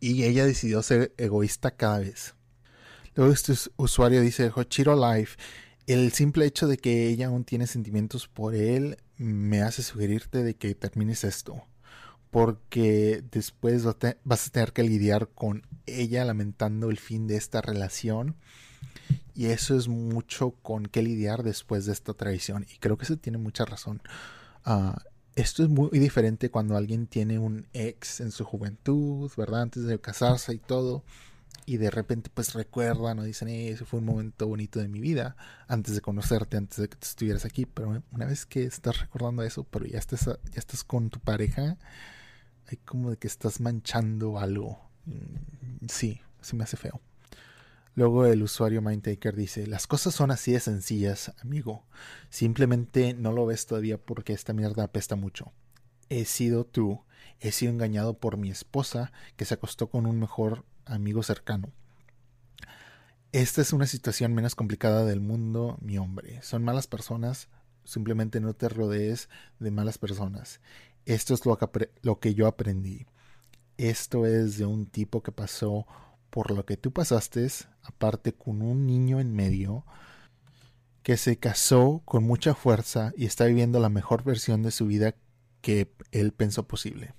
y 0.01 0.25
ella 0.25 0.45
decidió 0.45 0.83
ser 0.83 1.15
egoísta 1.19 1.71
cada 1.71 2.01
vez. 2.01 2.35
Luego 3.15 3.33
este 3.33 3.53
usuario 3.77 4.21
dice, 4.23 4.51
Hochiro 4.53 4.97
Life, 4.97 5.37
el 5.87 6.11
simple 6.11 6.47
hecho 6.47 6.67
de 6.67 6.79
que 6.79 7.07
ella 7.07 7.29
aún 7.29 7.45
tiene 7.45 7.69
sentimientos 7.69 8.27
por 8.27 8.57
él 8.57 8.97
me 9.19 9.63
hace 9.63 9.85
sugerirte 9.85 10.43
de 10.43 10.57
que 10.57 10.75
termines 10.75 11.23
esto 11.23 11.63
porque 12.37 13.25
después 13.33 13.85
vas 14.25 14.47
a 14.47 14.51
tener 14.51 14.75
que 14.75 14.83
lidiar 14.83 15.31
con 15.31 15.63
ella 15.87 16.23
lamentando 16.23 16.91
el 16.91 16.99
fin 16.99 17.27
de 17.27 17.37
esta 17.37 17.63
relación. 17.63 18.37
Y 19.35 19.47
eso 19.47 19.75
es 19.75 19.89
mucho 19.89 20.51
con 20.51 20.85
qué 20.85 21.01
lidiar 21.01 21.45
después 21.45 21.87
de 21.87 21.95
esta 21.95 22.13
traición. 22.13 22.67
Y 22.71 22.77
creo 22.77 22.99
que 22.99 23.05
eso 23.05 23.17
tiene 23.17 23.39
mucha 23.39 23.65
razón. 23.65 24.03
Ah, 24.67 25.03
esto 25.35 25.63
es 25.63 25.71
muy 25.71 25.89
diferente 25.99 26.51
cuando 26.51 26.77
alguien 26.77 27.07
tiene 27.07 27.39
un 27.39 27.69
ex 27.73 28.21
en 28.21 28.31
su 28.31 28.45
juventud 28.45 29.33
verdad 29.39 29.63
antes 29.63 29.85
de 29.85 29.99
casarse 29.99 30.53
y 30.53 30.59
todo 30.59 31.05
y 31.65 31.79
de 31.79 31.91
repente 31.91 32.31
pues 32.33 32.53
recuerdan 32.53 33.19
o 33.19 33.23
dicen 33.25 33.49
eh, 33.49 33.71
ese 33.71 33.87
fue 33.87 34.01
un 34.01 34.07
momento 34.07 34.47
bonito 34.47 34.79
de 34.79 34.89
mi 34.89 35.01
vida 35.01 35.37
antes 35.69 35.95
de 35.95 36.03
conocerte 36.03 36.59
antes 36.59 36.79
de 36.79 36.89
que 36.89 36.99
estuvieras 37.01 37.47
aquí 37.47 37.65
pero 37.65 38.03
una 38.13 38.27
vez 38.27 38.45
que 38.45 38.65
estás 38.65 39.01
recordando 39.01 39.43
eso 39.43 39.65
pero 39.65 39.87
ya 39.87 39.99
estás 39.99 40.27
ya 40.27 40.59
estás 40.59 40.85
con 40.85 41.09
tu 41.09 41.19
pareja 41.19 41.79
hay 42.69 42.79
como 42.79 43.11
de 43.11 43.17
que 43.17 43.27
estás 43.27 43.61
manchando 43.61 44.39
algo. 44.39 44.81
Mm, 45.05 45.87
sí, 45.89 46.21
se 46.41 46.57
me 46.57 46.65
hace 46.65 46.77
feo. 46.77 47.01
Luego 47.95 48.27
el 48.27 48.43
usuario 48.43 48.83
Mindtaker 48.83 49.35
dice, 49.35 49.67
las 49.67 49.87
cosas 49.87 50.15
son 50.15 50.31
así 50.31 50.53
de 50.53 50.61
sencillas, 50.61 51.33
amigo. 51.41 51.85
Simplemente 52.29 53.15
no 53.15 53.33
lo 53.33 53.47
ves 53.47 53.67
todavía 53.67 53.97
porque 53.97 54.35
esta 54.35 54.53
mierda 54.53 54.85
apesta 54.85 55.17
mucho. 55.17 55.53
He 56.11 56.27
sido 56.27 56.67
tú, 56.67 57.01
he 57.41 57.53
sido 57.53 57.73
engañado 57.73 58.19
por 58.19 58.37
mi 58.37 58.51
esposa 58.51 59.13
que 59.37 59.47
se 59.47 59.55
acostó 59.55 59.89
con 59.89 60.07
un 60.07 60.21
mejor 60.21 60.65
amigo 60.85 61.23
cercano. 61.23 61.73
Esta 63.33 63.63
es 63.63 63.73
una 63.73 63.87
situación 63.87 64.35
menos 64.35 64.55
complicada 64.55 65.05
del 65.05 65.21
mundo, 65.21 65.79
mi 65.81 65.99
hombre. 65.99 66.41
Son 66.43 66.63
malas 66.63 66.87
personas, 66.87 67.49
simplemente 67.85 68.41
no 68.41 68.55
te 68.55 68.69
rodees 68.69 69.29
de 69.59 69.71
malas 69.71 69.99
personas. 69.99 70.61
Esto 71.07 71.35
es 71.35 71.43
lo 72.03 72.19
que, 72.19 72.35
yo 72.35 72.49
aprendí. 72.49 73.07
Esto 73.79 74.27
es 74.27 74.59
de 74.59 74.67
un 74.67 74.87
tipo 74.87 75.23
que 75.23 75.31
pasó 75.31 75.87
por 76.31 76.51
lo 76.51 76.67
que 76.67 76.77
tú 76.77 76.93
pasaste, 76.93 77.47
aparte 77.83 78.33
con 78.33 78.61
un 78.61 78.87
niño 78.87 79.21
en 79.21 79.33
medio, 79.33 79.87
que 81.05 81.17
se 81.17 81.39
casó 81.39 82.03
con 82.05 82.25
mucha 82.25 82.55
fuerza 82.55 83.13
y 83.17 83.27
está 83.27 83.45
viviendo 83.45 83.79
la 83.79 83.89
mejor 83.89 84.25
versión 84.25 84.65
de 84.65 84.73
su 84.73 84.87
vida 84.87 85.15
que 85.61 85.93
él 86.11 86.33
pensó 86.33 86.67
posible. 86.67 87.15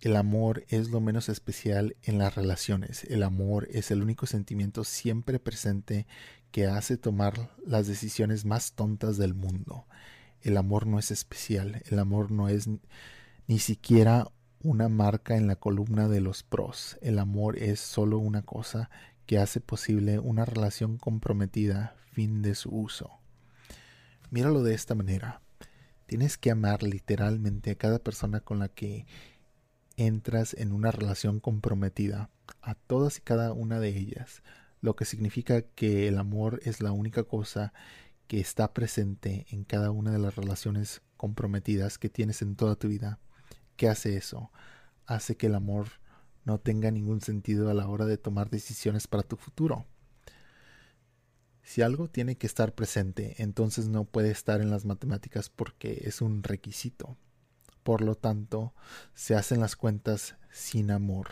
El 0.00 0.16
amor 0.16 0.64
es 0.68 0.88
lo 0.88 1.02
menos 1.02 1.28
especial 1.28 1.96
en 2.02 2.16
las 2.16 2.34
relaciones. 2.34 3.04
El 3.04 3.22
amor 3.24 3.68
es 3.70 3.90
el 3.90 4.02
único 4.02 4.24
sentimiento 4.24 4.84
siempre 4.84 5.38
presente 5.38 6.06
que 6.50 6.66
hace 6.66 6.96
tomar 6.96 7.50
las 7.66 7.86
decisiones 7.86 8.46
más 8.46 8.72
tontas 8.72 9.18
del 9.18 9.34
mundo 9.34 9.86
el 10.44 10.56
amor 10.58 10.86
no 10.86 10.98
es 10.98 11.10
especial, 11.10 11.82
el 11.86 11.98
amor 11.98 12.30
no 12.30 12.48
es 12.48 12.68
ni 13.46 13.58
siquiera 13.58 14.30
una 14.62 14.88
marca 14.88 15.36
en 15.36 15.46
la 15.46 15.56
columna 15.56 16.08
de 16.08 16.20
los 16.20 16.42
pros, 16.42 16.98
el 17.02 17.18
amor 17.18 17.58
es 17.58 17.80
solo 17.80 18.18
una 18.18 18.42
cosa 18.42 18.90
que 19.26 19.38
hace 19.38 19.60
posible 19.60 20.18
una 20.18 20.44
relación 20.44 20.98
comprometida, 20.98 21.96
fin 22.12 22.42
de 22.42 22.54
su 22.54 22.70
uso. 22.70 23.10
Míralo 24.30 24.62
de 24.62 24.74
esta 24.74 24.94
manera. 24.94 25.40
Tienes 26.06 26.36
que 26.36 26.50
amar 26.50 26.82
literalmente 26.82 27.70
a 27.70 27.76
cada 27.76 27.98
persona 27.98 28.40
con 28.40 28.58
la 28.58 28.68
que 28.68 29.06
entras 29.96 30.54
en 30.54 30.72
una 30.72 30.90
relación 30.90 31.40
comprometida, 31.40 32.30
a 32.60 32.74
todas 32.74 33.18
y 33.18 33.20
cada 33.22 33.52
una 33.52 33.80
de 33.80 33.88
ellas, 33.96 34.42
lo 34.80 34.96
que 34.96 35.06
significa 35.06 35.62
que 35.62 36.08
el 36.08 36.18
amor 36.18 36.60
es 36.64 36.82
la 36.82 36.92
única 36.92 37.24
cosa 37.24 37.72
que 38.26 38.40
está 38.40 38.72
presente 38.72 39.46
en 39.50 39.64
cada 39.64 39.90
una 39.90 40.12
de 40.12 40.18
las 40.18 40.36
relaciones 40.36 41.02
comprometidas 41.16 41.98
que 41.98 42.08
tienes 42.08 42.42
en 42.42 42.56
toda 42.56 42.76
tu 42.76 42.88
vida. 42.88 43.18
¿Qué 43.76 43.88
hace 43.88 44.16
eso? 44.16 44.50
Hace 45.06 45.36
que 45.36 45.46
el 45.46 45.54
amor 45.54 45.88
no 46.44 46.58
tenga 46.58 46.90
ningún 46.90 47.20
sentido 47.20 47.70
a 47.70 47.74
la 47.74 47.88
hora 47.88 48.06
de 48.06 48.18
tomar 48.18 48.50
decisiones 48.50 49.06
para 49.06 49.22
tu 49.22 49.36
futuro. 49.36 49.86
Si 51.62 51.80
algo 51.80 52.08
tiene 52.08 52.36
que 52.36 52.46
estar 52.46 52.74
presente, 52.74 53.42
entonces 53.42 53.88
no 53.88 54.04
puede 54.04 54.30
estar 54.30 54.60
en 54.60 54.70
las 54.70 54.84
matemáticas 54.84 55.48
porque 55.48 56.02
es 56.04 56.20
un 56.20 56.42
requisito. 56.42 57.16
Por 57.82 58.02
lo 58.02 58.16
tanto, 58.16 58.74
se 59.14 59.34
hacen 59.34 59.60
las 59.60 59.74
cuentas 59.74 60.36
sin 60.50 60.90
amor. 60.90 61.28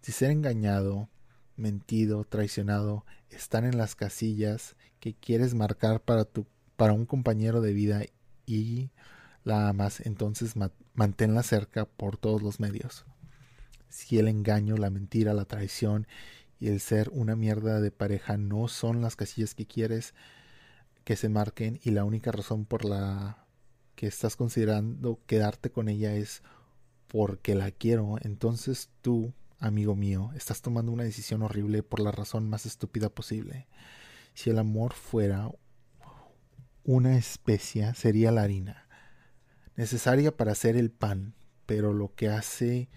Si 0.00 0.10
ser 0.10 0.32
engañado, 0.32 1.08
mentido, 1.56 2.24
traicionado, 2.24 3.06
están 3.30 3.64
en 3.64 3.78
las 3.78 3.94
casillas 3.94 4.76
que 5.02 5.14
quieres 5.14 5.54
marcar 5.54 6.00
para 6.00 6.24
tu 6.24 6.46
para 6.76 6.92
un 6.92 7.06
compañero 7.06 7.60
de 7.60 7.72
vida 7.72 8.02
y 8.46 8.90
la 9.42 9.68
amas, 9.68 10.00
entonces 10.06 10.54
manténla 10.94 11.42
cerca 11.42 11.86
por 11.86 12.16
todos 12.16 12.40
los 12.40 12.60
medios. 12.60 13.04
Si 13.88 14.20
el 14.20 14.28
engaño, 14.28 14.76
la 14.76 14.90
mentira, 14.90 15.34
la 15.34 15.44
traición 15.44 16.06
y 16.60 16.68
el 16.68 16.78
ser 16.78 17.10
una 17.12 17.34
mierda 17.34 17.80
de 17.80 17.90
pareja 17.90 18.36
no 18.36 18.68
son 18.68 19.02
las 19.02 19.16
casillas 19.16 19.56
que 19.56 19.66
quieres 19.66 20.14
que 21.02 21.16
se 21.16 21.28
marquen 21.28 21.80
y 21.82 21.90
la 21.90 22.04
única 22.04 22.30
razón 22.30 22.64
por 22.64 22.84
la 22.84 23.44
que 23.96 24.06
estás 24.06 24.36
considerando 24.36 25.18
quedarte 25.26 25.72
con 25.72 25.88
ella 25.88 26.14
es 26.14 26.42
porque 27.08 27.56
la 27.56 27.72
quiero, 27.72 28.18
entonces 28.22 28.88
tú, 29.02 29.32
amigo 29.58 29.96
mío, 29.96 30.30
estás 30.36 30.62
tomando 30.62 30.92
una 30.92 31.02
decisión 31.02 31.42
horrible 31.42 31.82
por 31.82 31.98
la 31.98 32.12
razón 32.12 32.48
más 32.48 32.66
estúpida 32.66 33.08
posible. 33.08 33.66
Si 34.34 34.50
el 34.50 34.58
amor 34.58 34.92
fuera 34.92 35.50
una 36.84 37.16
especia, 37.16 37.94
sería 37.94 38.30
la 38.32 38.42
harina, 38.42 38.88
necesaria 39.76 40.36
para 40.36 40.52
hacer 40.52 40.76
el 40.76 40.90
pan, 40.90 41.34
pero 41.66 41.92
lo 41.92 42.14
que 42.14 42.28
hace 42.28 42.88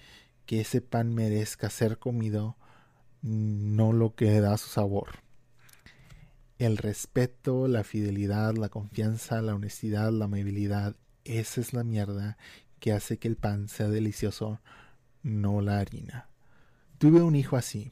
que 0.46 0.62
ese 0.62 0.82
pan 0.82 1.14
merezca 1.14 1.70
ser 1.70 1.98
comido 2.00 2.58
no 3.22 3.92
lo 3.92 4.16
que 4.16 4.40
da 4.40 4.58
su 4.58 4.70
sabor. 4.70 5.10
El 6.58 6.78
respeto, 6.78 7.68
la 7.68 7.84
fidelidad, 7.84 8.56
la 8.56 8.70
confianza, 8.70 9.42
la 9.42 9.56
honestidad, 9.56 10.12
la 10.12 10.26
amabilidad, 10.26 10.96
esa 11.24 11.60
es 11.60 11.74
la 11.74 11.84
mierda 11.84 12.38
que 12.80 12.94
hace 12.94 13.18
que 13.18 13.28
el 13.28 13.36
pan 13.36 13.68
sea 13.68 13.90
delicioso, 13.90 14.62
no 15.24 15.62
la 15.62 15.80
harina. 15.80 16.30
Tuve 16.98 17.22
un 17.22 17.36
hijo 17.36 17.58
así, 17.58 17.92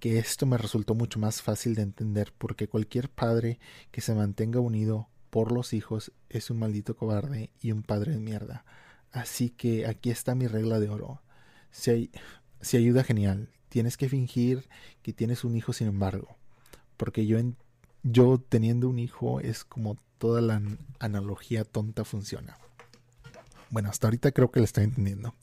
que 0.00 0.18
esto 0.18 0.46
me 0.46 0.58
resultó 0.58 0.94
mucho 0.94 1.18
más 1.18 1.42
fácil 1.42 1.74
de 1.74 1.82
entender 1.82 2.32
porque 2.36 2.68
cualquier 2.68 3.08
padre 3.08 3.58
que 3.90 4.00
se 4.00 4.14
mantenga 4.14 4.60
unido 4.60 5.08
por 5.30 5.52
los 5.52 5.72
hijos 5.72 6.12
es 6.28 6.50
un 6.50 6.58
maldito 6.58 6.96
cobarde 6.96 7.50
y 7.60 7.72
un 7.72 7.82
padre 7.82 8.12
de 8.12 8.20
mierda. 8.20 8.64
Así 9.12 9.50
que 9.50 9.86
aquí 9.86 10.10
está 10.10 10.34
mi 10.34 10.46
regla 10.46 10.80
de 10.80 10.88
oro. 10.88 11.22
Si, 11.70 12.10
si 12.60 12.76
ayuda 12.76 13.04
genial, 13.04 13.48
tienes 13.68 13.96
que 13.96 14.08
fingir 14.08 14.68
que 15.02 15.12
tienes 15.12 15.44
un 15.44 15.56
hijo 15.56 15.72
sin 15.72 15.88
embargo. 15.88 16.36
Porque 16.96 17.26
yo, 17.26 17.38
en, 17.38 17.56
yo 18.02 18.42
teniendo 18.46 18.88
un 18.88 18.98
hijo 18.98 19.40
es 19.40 19.64
como 19.64 19.96
toda 20.18 20.40
la 20.40 20.60
analogía 20.98 21.64
tonta 21.64 22.04
funciona. 22.04 22.58
Bueno, 23.70 23.88
hasta 23.88 24.06
ahorita 24.06 24.32
creo 24.32 24.50
que 24.50 24.60
lo 24.60 24.64
estoy 24.64 24.84
entendiendo. 24.84 25.34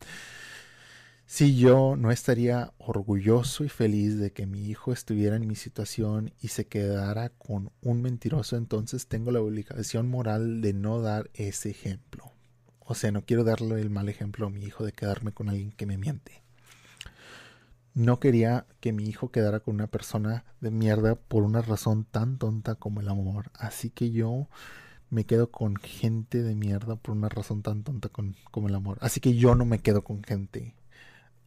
Si 1.32 1.56
yo 1.56 1.96
no 1.96 2.10
estaría 2.10 2.74
orgulloso 2.80 3.64
y 3.64 3.70
feliz 3.70 4.18
de 4.18 4.32
que 4.32 4.48
mi 4.48 4.68
hijo 4.68 4.92
estuviera 4.92 5.36
en 5.36 5.46
mi 5.46 5.56
situación 5.56 6.34
y 6.42 6.48
se 6.48 6.66
quedara 6.66 7.30
con 7.30 7.72
un 7.84 8.02
mentiroso, 8.02 8.58
entonces 8.58 9.06
tengo 9.06 9.30
la 9.30 9.40
obligación 9.40 10.10
moral 10.10 10.60
de 10.62 10.74
no 10.74 11.02
dar 11.02 11.30
ese 11.36 11.70
ejemplo. 11.70 12.32
O 12.80 12.96
sea, 12.96 13.12
no 13.12 13.26
quiero 13.26 13.44
darle 13.44 13.80
el 13.80 13.92
mal 13.92 14.10
ejemplo 14.10 14.48
a 14.48 14.50
mi 14.50 14.64
hijo 14.64 14.84
de 14.84 14.92
quedarme 14.92 15.32
con 15.32 15.50
alguien 15.50 15.72
que 15.72 15.86
me 15.86 16.00
miente 16.00 16.42
no 17.94 18.20
quería 18.20 18.66
que 18.80 18.94
mi 18.94 19.04
hijo 19.04 19.30
quedara 19.30 19.60
con 19.60 19.76
una 19.76 19.88
persona 19.88 20.46
de 20.62 20.72
mierda 20.72 21.16
por 21.16 21.44
una 21.44 21.62
razón 21.62 22.06
tan 22.06 22.38
tonta 22.38 22.76
como 22.76 23.02
el 23.02 23.10
amor. 23.10 23.52
Así 23.54 23.90
que 23.90 24.12
yo 24.12 24.48
me 25.10 25.26
quedo 25.26 25.52
con 25.52 25.76
gente 25.76 26.42
de 26.44 26.56
mierda 26.56 26.96
por 26.96 27.16
una 27.16 27.30
razón 27.30 27.62
tan 27.62 27.84
tonta 27.84 28.10
como 28.10 28.68
el 28.70 28.76
amor. 28.76 28.98
Así 29.02 29.20
que 29.20 29.36
yo 29.36 29.54
no 29.54 29.66
me 29.66 29.80
quedo 29.80 30.04
con 30.04 30.24
gente 30.24 30.76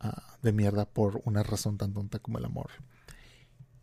ah, 0.02 0.36
de 0.42 0.52
mierda 0.52 0.84
por 0.84 1.22
una 1.24 1.42
razón 1.42 1.78
tan 1.78 1.94
tonta 1.94 2.18
como 2.18 2.38
el 2.38 2.44
amor. 2.44 2.70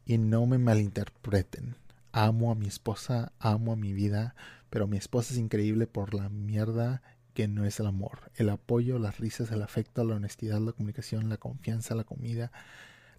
Y 0.06 0.18
no 0.18 0.46
me 0.46 0.58
malinterpreten. 0.58 1.76
Amo 2.12 2.52
a 2.52 2.56
mi 2.56 2.68
esposa, 2.68 3.32
amo 3.40 3.74
a 3.74 3.76
mi 3.76 3.94
vida, 3.94 4.36
pero 4.70 4.88
mi 4.88 4.98
esposa 4.98 5.34
es 5.34 5.40
increíble 5.40 5.88
por 5.88 6.14
la 6.14 6.30
mierda 6.30 7.02
que 7.34 7.48
no 7.48 7.66
es 7.66 7.80
el 7.80 7.88
amor. 7.88 8.32
El 8.36 8.50
apoyo, 8.50 9.00
las 9.00 9.20
risas, 9.20 9.52
el 9.52 9.62
afecto, 9.62 10.04
la 10.04 10.16
honestidad, 10.16 10.60
la 10.60 10.74
comunicación, 10.74 11.30
la 11.30 11.38
confianza, 11.38 11.96
la 11.96 12.04
comida, 12.04 12.52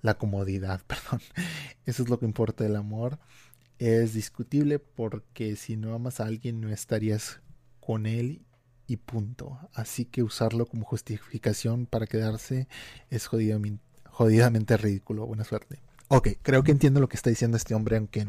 la 0.03 0.15
comodidad, 0.15 0.83
perdón. 0.87 1.21
Eso 1.87 2.03
es 2.03 2.09
lo 2.09 2.19
que 2.19 2.27
importa 2.27 2.65
del 2.65 2.77
amor. 2.77 3.19
Es 3.79 4.13
discutible 4.13 4.79
porque 4.79 5.57
si 5.57 5.77
no 5.77 5.95
amas 5.95 6.21
a 6.21 6.27
alguien 6.27 6.61
no 6.61 6.69
estarías 6.71 7.41
con 7.81 8.07
él 8.07 8.43
y 8.91 8.97
punto. 8.97 9.57
Así 9.73 10.05
que 10.05 10.25
usarlo 10.25 10.67
como 10.67 10.85
justificación 10.85 11.87
para 11.87 12.07
quedarse 12.07 12.67
es 13.09 13.29
jodidamente, 13.29 14.77
ridículo. 14.77 15.27
Buena 15.27 15.45
suerte. 15.45 15.79
Ok, 16.09 16.31
creo 16.43 16.65
que 16.65 16.73
entiendo 16.73 16.99
lo 16.99 17.09
que 17.09 17.17
está 17.17 17.31
diciendo 17.31 17.57
este 17.57 17.77
hombre, 17.77 17.99
aunque 17.99 18.27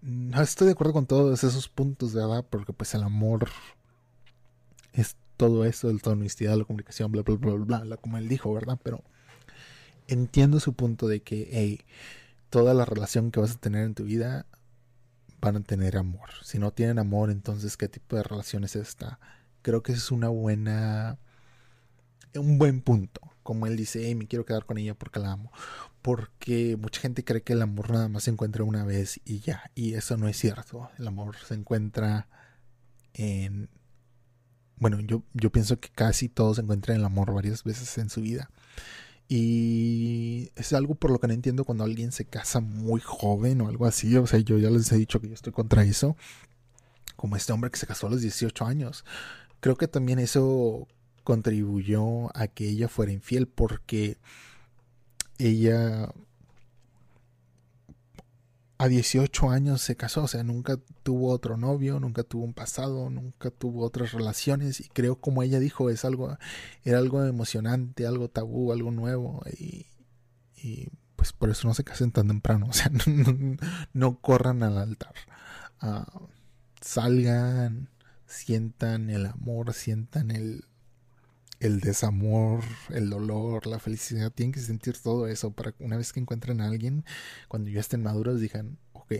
no 0.00 0.40
estoy 0.40 0.68
de 0.68 0.72
acuerdo 0.72 0.94
con 0.94 1.04
todos 1.04 1.44
esos 1.44 1.68
puntos, 1.68 2.14
¿verdad? 2.14 2.46
Porque 2.48 2.72
pues 2.72 2.94
el 2.94 3.02
amor 3.02 3.50
es 4.94 5.16
todo 5.36 5.66
eso, 5.66 5.90
el 5.90 6.00
honestidad, 6.02 6.56
la 6.56 6.64
comunicación, 6.64 7.12
bla, 7.12 7.20
bla, 7.20 7.36
bla, 7.36 7.52
bla, 7.52 7.78
bla, 7.80 7.96
como 7.98 8.16
él 8.16 8.26
dijo, 8.26 8.54
¿verdad? 8.54 8.78
Pero 8.82 9.04
entiendo 10.06 10.60
su 10.60 10.72
punto 10.72 11.08
de 11.08 11.20
que, 11.20 11.50
hey, 11.52 11.80
toda 12.48 12.72
la 12.72 12.86
relación 12.86 13.30
que 13.30 13.40
vas 13.40 13.50
a 13.52 13.58
tener 13.58 13.84
en 13.84 13.94
tu 13.94 14.04
vida 14.04 14.46
van 15.42 15.56
a 15.56 15.60
tener 15.60 15.98
amor. 15.98 16.30
Si 16.42 16.58
no 16.58 16.70
tienen 16.70 16.98
amor, 16.98 17.30
entonces, 17.30 17.76
¿qué 17.76 17.86
tipo 17.86 18.16
de 18.16 18.22
relación 18.22 18.64
es 18.64 18.76
esta? 18.76 19.20
Creo 19.62 19.82
que 19.82 19.92
es 19.92 20.10
una 20.10 20.28
buena, 20.28 21.18
un 22.34 22.58
buen 22.58 22.80
punto. 22.80 23.20
Como 23.42 23.66
él 23.66 23.76
dice, 23.76 24.02
hey, 24.04 24.14
me 24.14 24.26
quiero 24.26 24.44
quedar 24.44 24.66
con 24.66 24.78
ella 24.78 24.94
porque 24.94 25.20
la 25.20 25.32
amo. 25.32 25.52
Porque 26.02 26.76
mucha 26.76 27.00
gente 27.00 27.24
cree 27.24 27.42
que 27.42 27.54
el 27.54 27.62
amor 27.62 27.90
nada 27.90 28.08
más 28.08 28.24
se 28.24 28.30
encuentra 28.30 28.64
una 28.64 28.84
vez 28.84 29.20
y 29.24 29.40
ya. 29.40 29.70
Y 29.74 29.94
eso 29.94 30.16
no 30.16 30.28
es 30.28 30.36
cierto. 30.36 30.90
El 30.98 31.08
amor 31.08 31.36
se 31.36 31.54
encuentra 31.54 32.28
en 33.14 33.68
bueno, 34.80 35.00
yo, 35.00 35.22
yo 35.34 35.50
pienso 35.50 35.80
que 35.80 35.88
casi 35.88 36.28
todos 36.28 36.58
encuentran 36.58 36.98
el 36.98 37.04
amor 37.04 37.32
varias 37.34 37.64
veces 37.64 37.98
en 37.98 38.10
su 38.10 38.20
vida. 38.20 38.50
Y 39.28 40.50
es 40.56 40.72
algo 40.72 40.94
por 40.94 41.10
lo 41.10 41.18
que 41.18 41.26
no 41.26 41.34
entiendo 41.34 41.64
cuando 41.64 41.84
alguien 41.84 42.12
se 42.12 42.24
casa 42.24 42.60
muy 42.60 43.00
joven 43.00 43.60
o 43.60 43.68
algo 43.68 43.86
así. 43.86 44.16
O 44.16 44.26
sea, 44.26 44.38
yo 44.40 44.58
ya 44.58 44.70
les 44.70 44.90
he 44.92 44.96
dicho 44.96 45.20
que 45.20 45.28
yo 45.28 45.34
estoy 45.34 45.52
contra 45.52 45.82
eso. 45.84 46.16
Como 47.16 47.36
este 47.36 47.52
hombre 47.52 47.70
que 47.70 47.78
se 47.78 47.86
casó 47.86 48.06
a 48.06 48.10
los 48.10 48.22
18 48.22 48.64
años. 48.64 49.04
Creo 49.60 49.76
que 49.76 49.88
también 49.88 50.18
eso 50.18 50.86
contribuyó 51.24 52.36
a 52.36 52.48
que 52.48 52.68
ella 52.68 52.88
fuera 52.88 53.12
infiel 53.12 53.48
porque 53.48 54.18
ella 55.38 56.10
a 58.78 58.86
18 58.86 59.50
años 59.50 59.82
se 59.82 59.96
casó, 59.96 60.22
o 60.22 60.28
sea, 60.28 60.44
nunca 60.44 60.78
tuvo 61.02 61.30
otro 61.30 61.56
novio, 61.56 61.98
nunca 61.98 62.22
tuvo 62.22 62.44
un 62.44 62.54
pasado, 62.54 63.10
nunca 63.10 63.50
tuvo 63.50 63.84
otras 63.84 64.12
relaciones 64.12 64.80
y 64.80 64.88
creo 64.88 65.16
como 65.16 65.42
ella 65.42 65.58
dijo, 65.58 65.90
es 65.90 66.04
algo 66.04 66.38
era 66.84 66.98
algo 66.98 67.24
emocionante, 67.24 68.06
algo 68.06 68.28
tabú, 68.28 68.72
algo 68.72 68.92
nuevo 68.92 69.42
y, 69.58 69.86
pues 71.16 71.32
por 71.32 71.50
eso 71.50 71.66
no 71.66 71.74
se 71.74 71.84
casen 71.84 72.12
tan 72.12 72.28
temprano, 72.28 72.68
o 72.68 72.72
sea, 72.72 72.90
no, 73.92 74.20
corran 74.20 74.62
al 74.62 74.78
altar. 74.78 75.14
Ah, 75.80 76.06
salgan, 76.80 77.88
sientan 78.28 79.10
el 79.10 79.26
amor, 79.26 79.74
sientan 79.74 80.30
el 80.30 80.64
el 81.60 81.80
desamor, 81.80 82.62
el 82.90 83.10
dolor, 83.10 83.66
la 83.66 83.78
felicidad, 83.78 84.30
tienen 84.32 84.52
que 84.52 84.60
sentir 84.60 84.96
todo 84.98 85.26
eso 85.26 85.50
para 85.50 85.72
que 85.72 85.82
una 85.82 85.96
vez 85.96 86.12
que 86.12 86.20
encuentren 86.20 86.60
a 86.60 86.68
alguien, 86.68 87.04
cuando 87.48 87.70
ya 87.70 87.80
estén 87.80 88.02
maduros, 88.02 88.40
digan, 88.40 88.78
ok, 88.92 89.14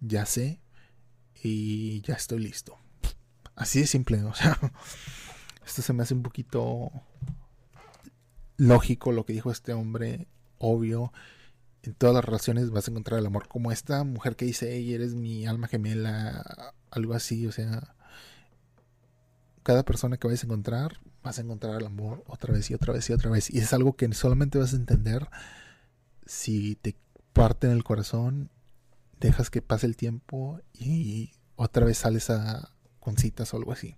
ya 0.00 0.24
sé 0.26 0.60
y 1.42 2.00
ya 2.00 2.14
estoy 2.14 2.40
listo. 2.40 2.78
Así 3.54 3.80
de 3.80 3.86
simple, 3.86 4.22
o 4.24 4.34
sea, 4.34 4.58
esto 5.66 5.82
se 5.82 5.92
me 5.92 6.02
hace 6.02 6.14
un 6.14 6.22
poquito 6.22 6.90
lógico 8.56 9.12
lo 9.12 9.26
que 9.26 9.34
dijo 9.34 9.50
este 9.50 9.72
hombre, 9.72 10.28
obvio. 10.58 11.12
En 11.86 11.94
todas 11.94 12.14
las 12.14 12.24
relaciones 12.24 12.70
vas 12.70 12.88
a 12.88 12.90
encontrar 12.90 13.20
el 13.20 13.26
amor, 13.26 13.48
como 13.48 13.72
esta 13.72 14.02
mujer 14.04 14.36
que 14.36 14.44
dice, 14.44 14.72
hey, 14.72 14.92
eres 14.94 15.14
mi 15.14 15.46
alma 15.46 15.68
gemela, 15.68 16.74
algo 16.90 17.14
así, 17.14 17.46
o 17.46 17.52
sea, 17.52 17.94
cada 19.62 19.84
persona 19.84 20.16
que 20.16 20.26
vayas 20.26 20.42
a 20.42 20.46
encontrar, 20.46 21.00
vas 21.22 21.38
a 21.38 21.42
encontrar 21.42 21.80
el 21.80 21.86
amor 21.86 22.24
otra 22.26 22.52
vez 22.52 22.70
y 22.70 22.74
otra 22.74 22.92
vez 22.92 23.08
y 23.10 23.12
otra 23.12 23.30
vez. 23.30 23.50
Y 23.52 23.58
es 23.58 23.72
algo 23.72 23.96
que 23.96 24.12
solamente 24.14 24.58
vas 24.58 24.72
a 24.72 24.76
entender 24.76 25.28
si 26.24 26.76
te 26.76 26.96
parte 27.32 27.66
en 27.66 27.72
el 27.72 27.84
corazón 27.84 28.50
dejas 29.20 29.50
que 29.50 29.62
pase 29.62 29.86
el 29.86 29.96
tiempo 29.96 30.60
y 30.72 31.32
otra 31.56 31.84
vez 31.84 31.98
sales 31.98 32.30
a 32.30 32.72
con 33.00 33.16
citas 33.16 33.52
o 33.54 33.56
algo 33.56 33.72
así. 33.72 33.96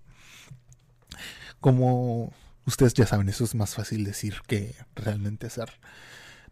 Como 1.61 2.33
ustedes 2.67 2.95
ya 2.95 3.07
saben, 3.07 3.29
eso 3.29 3.45
es 3.45 3.55
más 3.55 3.75
fácil 3.75 4.05
decir 4.05 4.43
que 4.47 4.75
realmente 4.95 5.47
hacer. 5.47 5.71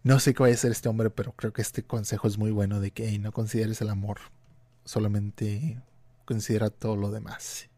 No 0.06 0.20
sé 0.20 0.34
qué 0.34 0.44
va 0.44 0.48
a 0.48 0.54
ser 0.54 0.70
este 0.70 0.88
hombre, 0.88 1.10
pero 1.10 1.32
creo 1.32 1.52
que 1.52 1.62
este 1.62 1.82
consejo 1.82 2.28
es 2.28 2.38
muy 2.38 2.52
bueno 2.52 2.78
de 2.78 2.92
que 2.92 3.18
no 3.18 3.32
consideres 3.32 3.80
el 3.80 3.88
amor, 3.88 4.20
solamente 4.84 5.82
considera 6.24 6.70
todo 6.70 6.94
lo 6.94 7.10
demás. 7.10 7.68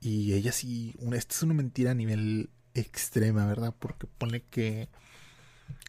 Y 0.00 0.32
ella 0.32 0.50
sí, 0.50 0.96
una, 0.98 1.16
esta 1.16 1.36
es 1.36 1.44
una 1.44 1.54
mentira 1.54 1.92
a 1.92 1.94
nivel 1.94 2.50
extrema, 2.74 3.46
¿verdad? 3.46 3.72
Porque 3.78 4.08
pone 4.08 4.42
que 4.50 4.88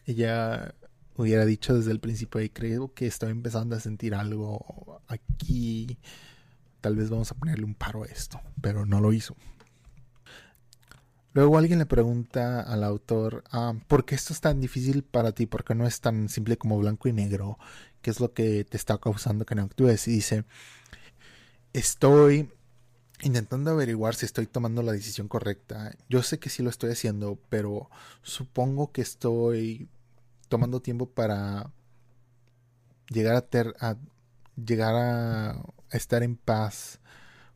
ella 0.06 0.72
hubiera 1.16 1.44
dicho 1.44 1.76
desde 1.76 1.90
el 1.90 1.98
principio 1.98 2.40
y 2.40 2.50
creo 2.50 2.94
que 2.94 3.08
estaba 3.08 3.32
empezando 3.32 3.74
a 3.74 3.80
sentir 3.80 4.14
algo 4.14 5.02
aquí. 5.08 5.98
Tal 6.80 6.94
vez 6.94 7.10
vamos 7.10 7.32
a 7.32 7.34
ponerle 7.34 7.64
un 7.64 7.74
paro 7.74 8.04
a 8.04 8.06
esto, 8.06 8.40
pero 8.60 8.86
no 8.86 9.00
lo 9.00 9.12
hizo. 9.12 9.34
Luego 11.32 11.58
alguien 11.58 11.78
le 11.78 11.86
pregunta 11.86 12.60
al 12.60 12.82
autor, 12.82 13.44
ah, 13.52 13.74
¿por 13.86 14.04
qué 14.04 14.16
esto 14.16 14.32
es 14.32 14.40
tan 14.40 14.60
difícil 14.60 15.04
para 15.04 15.32
ti? 15.32 15.46
¿Por 15.46 15.62
qué 15.64 15.76
no 15.76 15.86
es 15.86 16.00
tan 16.00 16.28
simple 16.28 16.56
como 16.56 16.78
blanco 16.78 17.08
y 17.08 17.12
negro? 17.12 17.56
¿Qué 18.02 18.10
es 18.10 18.18
lo 18.18 18.32
que 18.32 18.64
te 18.64 18.76
está 18.76 18.98
causando 18.98 19.46
que 19.46 19.54
no 19.54 19.62
actúes? 19.62 20.08
Y 20.08 20.12
dice, 20.12 20.44
estoy 21.72 22.50
intentando 23.22 23.70
averiguar 23.70 24.14
si 24.16 24.26
estoy 24.26 24.46
tomando 24.46 24.82
la 24.82 24.92
decisión 24.92 25.28
correcta. 25.28 25.92
Yo 26.08 26.22
sé 26.24 26.40
que 26.40 26.50
sí 26.50 26.64
lo 26.64 26.70
estoy 26.70 26.92
haciendo, 26.92 27.38
pero 27.48 27.90
supongo 28.22 28.90
que 28.92 29.02
estoy 29.02 29.88
tomando 30.48 30.80
tiempo 30.82 31.06
para 31.10 31.70
llegar 33.08 33.36
a, 33.36 33.88
a 33.88 33.96
llegar 34.56 34.94
a 34.96 35.62
estar 35.92 36.24
en 36.24 36.36
paz 36.36 37.00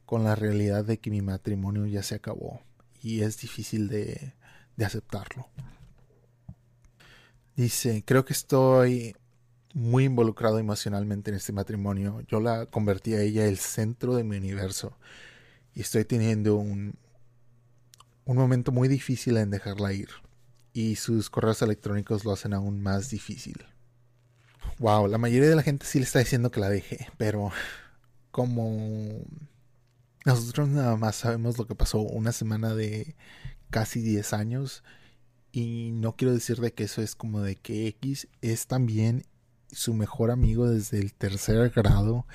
con 0.07 0.25
la 0.25 0.37
realidad 0.37 0.85
de 0.85 0.99
que 0.99 1.11
mi 1.11 1.23
matrimonio 1.23 1.87
ya 1.87 2.03
se 2.05 2.15
acabó 2.15 2.61
y 3.05 3.23
es 3.23 3.39
difícil 3.39 3.89
de, 3.89 4.33
aceptarlo. 4.83 5.47
Dice, 7.55 8.03
creo 8.05 8.25
que 8.25 8.33
estoy 8.33 9.15
muy 9.75 10.05
involucrado 10.05 10.59
emocionalmente 10.59 11.31
en 11.31 11.37
este 11.37 11.53
matrimonio. 11.53 12.23
Yo 12.27 12.41
la 12.41 12.65
convertí 12.67 13.13
a 13.13 13.21
ella 13.21 13.47
el 13.47 13.59
centro 13.59 14.17
de 14.17 14.25
mi 14.25 14.39
universo 14.39 14.97
y 15.75 15.83
estoy 15.83 16.07
teniendo 16.07 16.57
un, 16.57 16.95
un 18.25 18.37
momento 18.37 18.73
muy 18.73 18.89
difícil 18.89 19.37
en 19.37 19.51
dejarla 19.51 19.93
ir. 19.93 20.09
Y 20.73 20.97
sus 20.97 21.29
correos 21.29 21.61
electrónicos 21.61 22.25
lo 22.25 22.33
hacen 22.33 22.55
aún 22.55 22.83
más 22.83 23.11
difícil. 23.11 23.67
Wow, 24.79 25.09
la 25.09 25.19
mayoría 25.19 25.51
de 25.51 25.57
la 25.57 25.63
gente 25.63 25.85
sí 25.85 25.99
le 25.99 26.07
está 26.07 26.21
diciendo 26.21 26.51
que 26.51 26.59
la 26.59 26.71
deje, 26.71 27.07
pero 27.19 27.53
como 28.31 29.23
nosotros 30.25 30.69
nada 30.69 30.97
más 30.97 31.17
sabemos 31.17 31.59
lo 31.59 31.67
que 31.67 31.75
pasó 31.75 32.01
una 32.01 32.33
semana 32.33 32.75
de 32.75 33.17
casi 33.71 34.01
10 34.01 34.33
años 34.33 34.83
y 35.53 35.91
no 35.93 36.17
quiero 36.17 36.35
decir 36.35 36.61
de 36.61 36.73
que 36.73 36.85
eso 36.85 37.03
es 37.03 37.15
como 37.15 37.41
de 37.41 37.57
que 37.57 37.87
X 37.89 38.29
es 38.41 38.67
también 38.67 39.25
su 39.71 39.95
mejor 39.95 40.31
amigo 40.31 40.69
desde 40.69 40.99
el 40.99 41.15
tercer 41.15 41.71
grado 41.71 42.27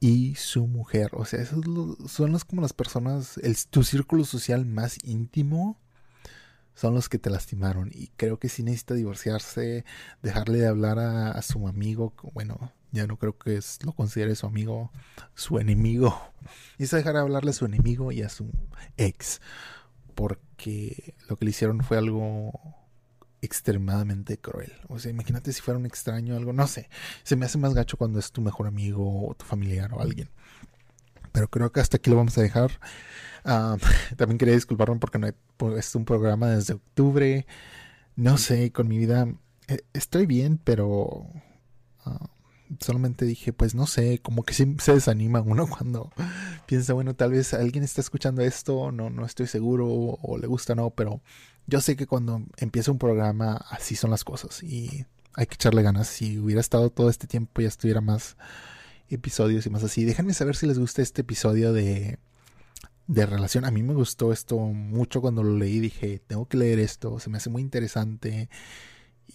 y 0.00 0.34
su 0.34 0.66
mujer. 0.66 1.10
O 1.14 1.24
sea, 1.24 1.40
esos 1.40 1.64
son 2.10 2.32
los, 2.32 2.44
como 2.44 2.62
las 2.62 2.72
personas, 2.72 3.38
el, 3.38 3.56
tu 3.68 3.82
círculo 3.82 4.24
social 4.24 4.66
más 4.66 4.98
íntimo 5.04 5.80
son 6.76 6.94
los 6.94 7.08
que 7.08 7.18
te 7.18 7.30
lastimaron. 7.30 7.90
Y 7.92 8.08
creo 8.16 8.38
que 8.38 8.48
sí 8.48 8.62
necesita 8.62 8.94
divorciarse, 8.94 9.84
dejarle 10.22 10.58
de 10.58 10.68
hablar 10.68 11.00
a, 11.00 11.42
su 11.42 11.66
amigo. 11.66 12.14
Bueno, 12.34 12.72
ya 12.92 13.08
no 13.08 13.16
creo 13.16 13.36
que 13.36 13.58
lo 13.84 13.92
considere 13.92 14.36
su 14.36 14.46
amigo, 14.46 14.92
su 15.34 15.58
enemigo. 15.58 16.16
Es 16.78 16.92
dejar 16.92 17.14
de 17.14 17.20
hablarle 17.20 17.50
a 17.50 17.54
su 17.54 17.64
enemigo 17.64 18.12
y 18.12 18.22
a 18.22 18.28
su 18.28 18.48
ex. 18.96 19.40
Porque 20.14 21.14
lo 21.28 21.36
que 21.36 21.46
le 21.46 21.50
hicieron 21.50 21.80
fue 21.80 21.96
algo 21.96 22.52
extremadamente 23.40 24.38
cruel. 24.38 24.72
O 24.88 24.98
sea, 24.98 25.10
imagínate 25.10 25.52
si 25.52 25.62
fuera 25.62 25.78
un 25.78 25.86
extraño 25.86 26.34
o 26.34 26.36
algo, 26.36 26.52
no 26.52 26.66
sé. 26.66 26.88
Se 27.22 27.36
me 27.36 27.46
hace 27.46 27.58
más 27.58 27.74
gacho 27.74 27.96
cuando 27.96 28.18
es 28.18 28.30
tu 28.32 28.42
mejor 28.42 28.66
amigo 28.66 29.26
o 29.28 29.34
tu 29.34 29.44
familiar 29.44 29.92
o 29.94 30.00
alguien. 30.00 30.30
Pero 31.36 31.50
creo 31.50 31.70
que 31.70 31.80
hasta 31.80 31.98
aquí 31.98 32.08
lo 32.08 32.16
vamos 32.16 32.38
a 32.38 32.40
dejar. 32.40 32.70
Ah, 33.44 33.76
también 34.16 34.38
quería 34.38 34.54
disculparme 34.54 34.96
porque 34.96 35.18
no 35.18 35.26
he, 35.26 35.34
es 35.78 35.94
un 35.94 36.06
programa 36.06 36.46
desde 36.46 36.72
octubre. 36.72 37.46
No 38.14 38.38
sé, 38.38 38.72
con 38.72 38.88
mi 38.88 38.96
vida 38.96 39.28
eh, 39.68 39.82
estoy 39.92 40.24
bien, 40.24 40.56
pero 40.56 41.26
ah, 42.06 42.30
solamente 42.80 43.26
dije, 43.26 43.52
pues 43.52 43.74
no 43.74 43.86
sé, 43.86 44.18
como 44.22 44.44
que 44.44 44.54
sí 44.54 44.76
se 44.78 44.94
desanima 44.94 45.42
uno 45.42 45.66
cuando 45.68 46.10
piensa, 46.64 46.94
bueno, 46.94 47.14
tal 47.14 47.32
vez 47.32 47.52
alguien 47.52 47.84
está 47.84 48.00
escuchando 48.00 48.40
esto, 48.40 48.90
no, 48.90 49.10
no 49.10 49.26
estoy 49.26 49.46
seguro 49.46 49.86
o 49.90 50.38
le 50.38 50.46
gusta, 50.46 50.74
no, 50.74 50.88
pero 50.88 51.20
yo 51.66 51.82
sé 51.82 51.96
que 51.96 52.06
cuando 52.06 52.46
empieza 52.56 52.92
un 52.92 52.98
programa 52.98 53.56
así 53.68 53.94
son 53.94 54.10
las 54.10 54.24
cosas 54.24 54.62
y 54.62 55.04
hay 55.34 55.46
que 55.46 55.56
echarle 55.56 55.82
ganas. 55.82 56.08
Si 56.08 56.38
hubiera 56.38 56.62
estado 56.62 56.88
todo 56.88 57.10
este 57.10 57.26
tiempo 57.26 57.60
ya 57.60 57.68
estuviera 57.68 58.00
más 58.00 58.38
episodios 59.10 59.66
y 59.66 59.70
más 59.70 59.84
así. 59.84 60.04
Déjenme 60.04 60.34
saber 60.34 60.56
si 60.56 60.66
les 60.66 60.78
gusta 60.78 61.02
este 61.02 61.22
episodio 61.22 61.72
de, 61.72 62.18
de 63.06 63.26
relación. 63.26 63.64
A 63.64 63.70
mí 63.70 63.82
me 63.82 63.94
gustó 63.94 64.32
esto 64.32 64.58
mucho 64.58 65.20
cuando 65.20 65.42
lo 65.42 65.56
leí. 65.56 65.80
Dije, 65.80 66.20
tengo 66.26 66.46
que 66.46 66.56
leer 66.56 66.78
esto. 66.78 67.18
Se 67.20 67.30
me 67.30 67.38
hace 67.38 67.50
muy 67.50 67.62
interesante 67.62 68.48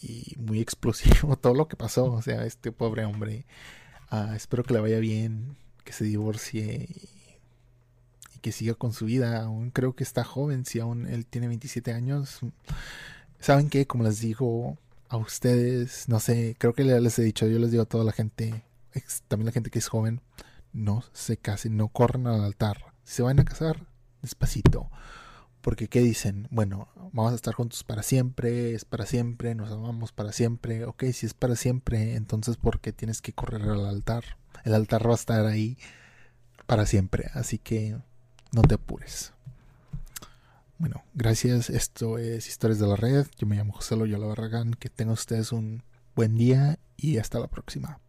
y 0.02 0.36
muy 0.38 0.60
explosivo 0.60 1.36
todo 1.42 1.54
lo 1.54 1.68
que 1.68 1.76
pasó. 1.76 2.12
O 2.12 2.22
sea, 2.22 2.46
este 2.46 2.72
pobre 2.72 3.06
hombre. 3.06 3.46
Ah, 4.10 4.34
espero 4.36 4.64
que 4.64 4.74
le 4.74 4.82
vaya 4.82 5.00
bien, 5.00 5.56
que 5.84 5.94
se 5.94 6.04
divorcie 6.04 6.90
que 8.42 8.52
siga 8.52 8.74
con 8.74 8.92
su 8.94 9.06
vida. 9.06 9.44
Aún 9.44 9.72
creo 9.72 9.94
que 9.96 10.04
está 10.04 10.24
joven, 10.24 10.66
si 10.66 10.80
aún 10.80 11.08
él 11.08 11.26
tiene 11.26 11.48
27 11.48 11.94
años. 11.94 12.40
¿Saben 13.40 13.70
qué? 13.70 13.88
Como 13.88 14.04
les 14.04 14.20
digo 14.20 14.78
a 15.10 15.18
ustedes, 15.18 16.10
no 16.10 16.20
sé, 16.20 16.56
creo 16.58 16.74
que 16.74 16.84
les 16.84 17.20
he 17.20 17.24
dicho, 17.24 17.48
yo 17.48 17.60
les 17.60 17.72
digo 17.72 17.84
a 17.84 17.88
toda 17.88 18.04
la 18.04 18.12
gente, 18.12 18.64
también 19.28 19.46
la 19.46 19.52
gente 19.52 19.70
que 19.70 19.80
es 19.80 19.88
joven, 19.88 20.22
no 20.74 21.04
se 21.14 21.38
casen, 21.38 21.78
no 21.78 21.88
corran 21.90 22.28
al 22.28 22.44
altar. 22.44 22.94
Si 23.04 23.16
se 23.16 23.24
van 23.24 23.40
a 23.40 23.46
casar, 23.46 23.88
despacito. 24.22 24.90
Porque 25.62 25.88
¿qué 25.88 26.00
dicen? 26.02 26.48
Bueno, 26.50 26.88
vamos 27.14 27.34
a 27.34 27.36
estar 27.36 27.54
juntos 27.54 27.84
para 27.84 28.04
siempre, 28.04 28.74
es 28.74 28.84
para 28.84 29.06
siempre, 29.06 29.54
nos 29.54 29.72
amamos 29.72 30.12
para 30.12 30.32
siempre. 30.32 30.86
Ok, 30.86 31.04
si 31.14 31.26
es 31.26 31.34
para 31.34 31.56
siempre, 31.56 32.16
entonces 32.16 32.58
¿por 32.58 32.80
qué 32.80 32.92
tienes 32.92 33.22
que 33.22 33.34
correr 33.34 33.62
al 33.64 33.86
altar? 33.86 34.24
El 34.64 34.74
altar 34.74 35.08
va 35.08 35.12
a 35.12 35.16
estar 35.16 35.46
ahí 35.46 35.78
para 36.66 36.86
siempre. 36.86 37.30
Así 37.34 37.58
que 37.58 37.98
no 38.52 38.62
te 38.64 38.76
apures. 38.76 39.34
Bueno, 40.78 41.04
gracias. 41.14 41.70
Esto 41.70 42.18
es 42.18 42.48
Historias 42.48 42.80
de 42.80 42.88
la 42.88 42.96
Red. 42.96 43.28
Yo 43.38 43.46
me 43.46 43.56
llamo 43.56 43.74
José 43.74 43.96
Loyola 43.96 44.26
Barragán. 44.26 44.74
Que 44.74 44.90
tengan 44.90 45.14
ustedes 45.14 45.52
un 45.52 45.84
buen 46.16 46.38
día 46.38 46.80
y 46.98 47.18
hasta 47.18 47.40
la 47.40 47.48
próxima. 47.48 48.00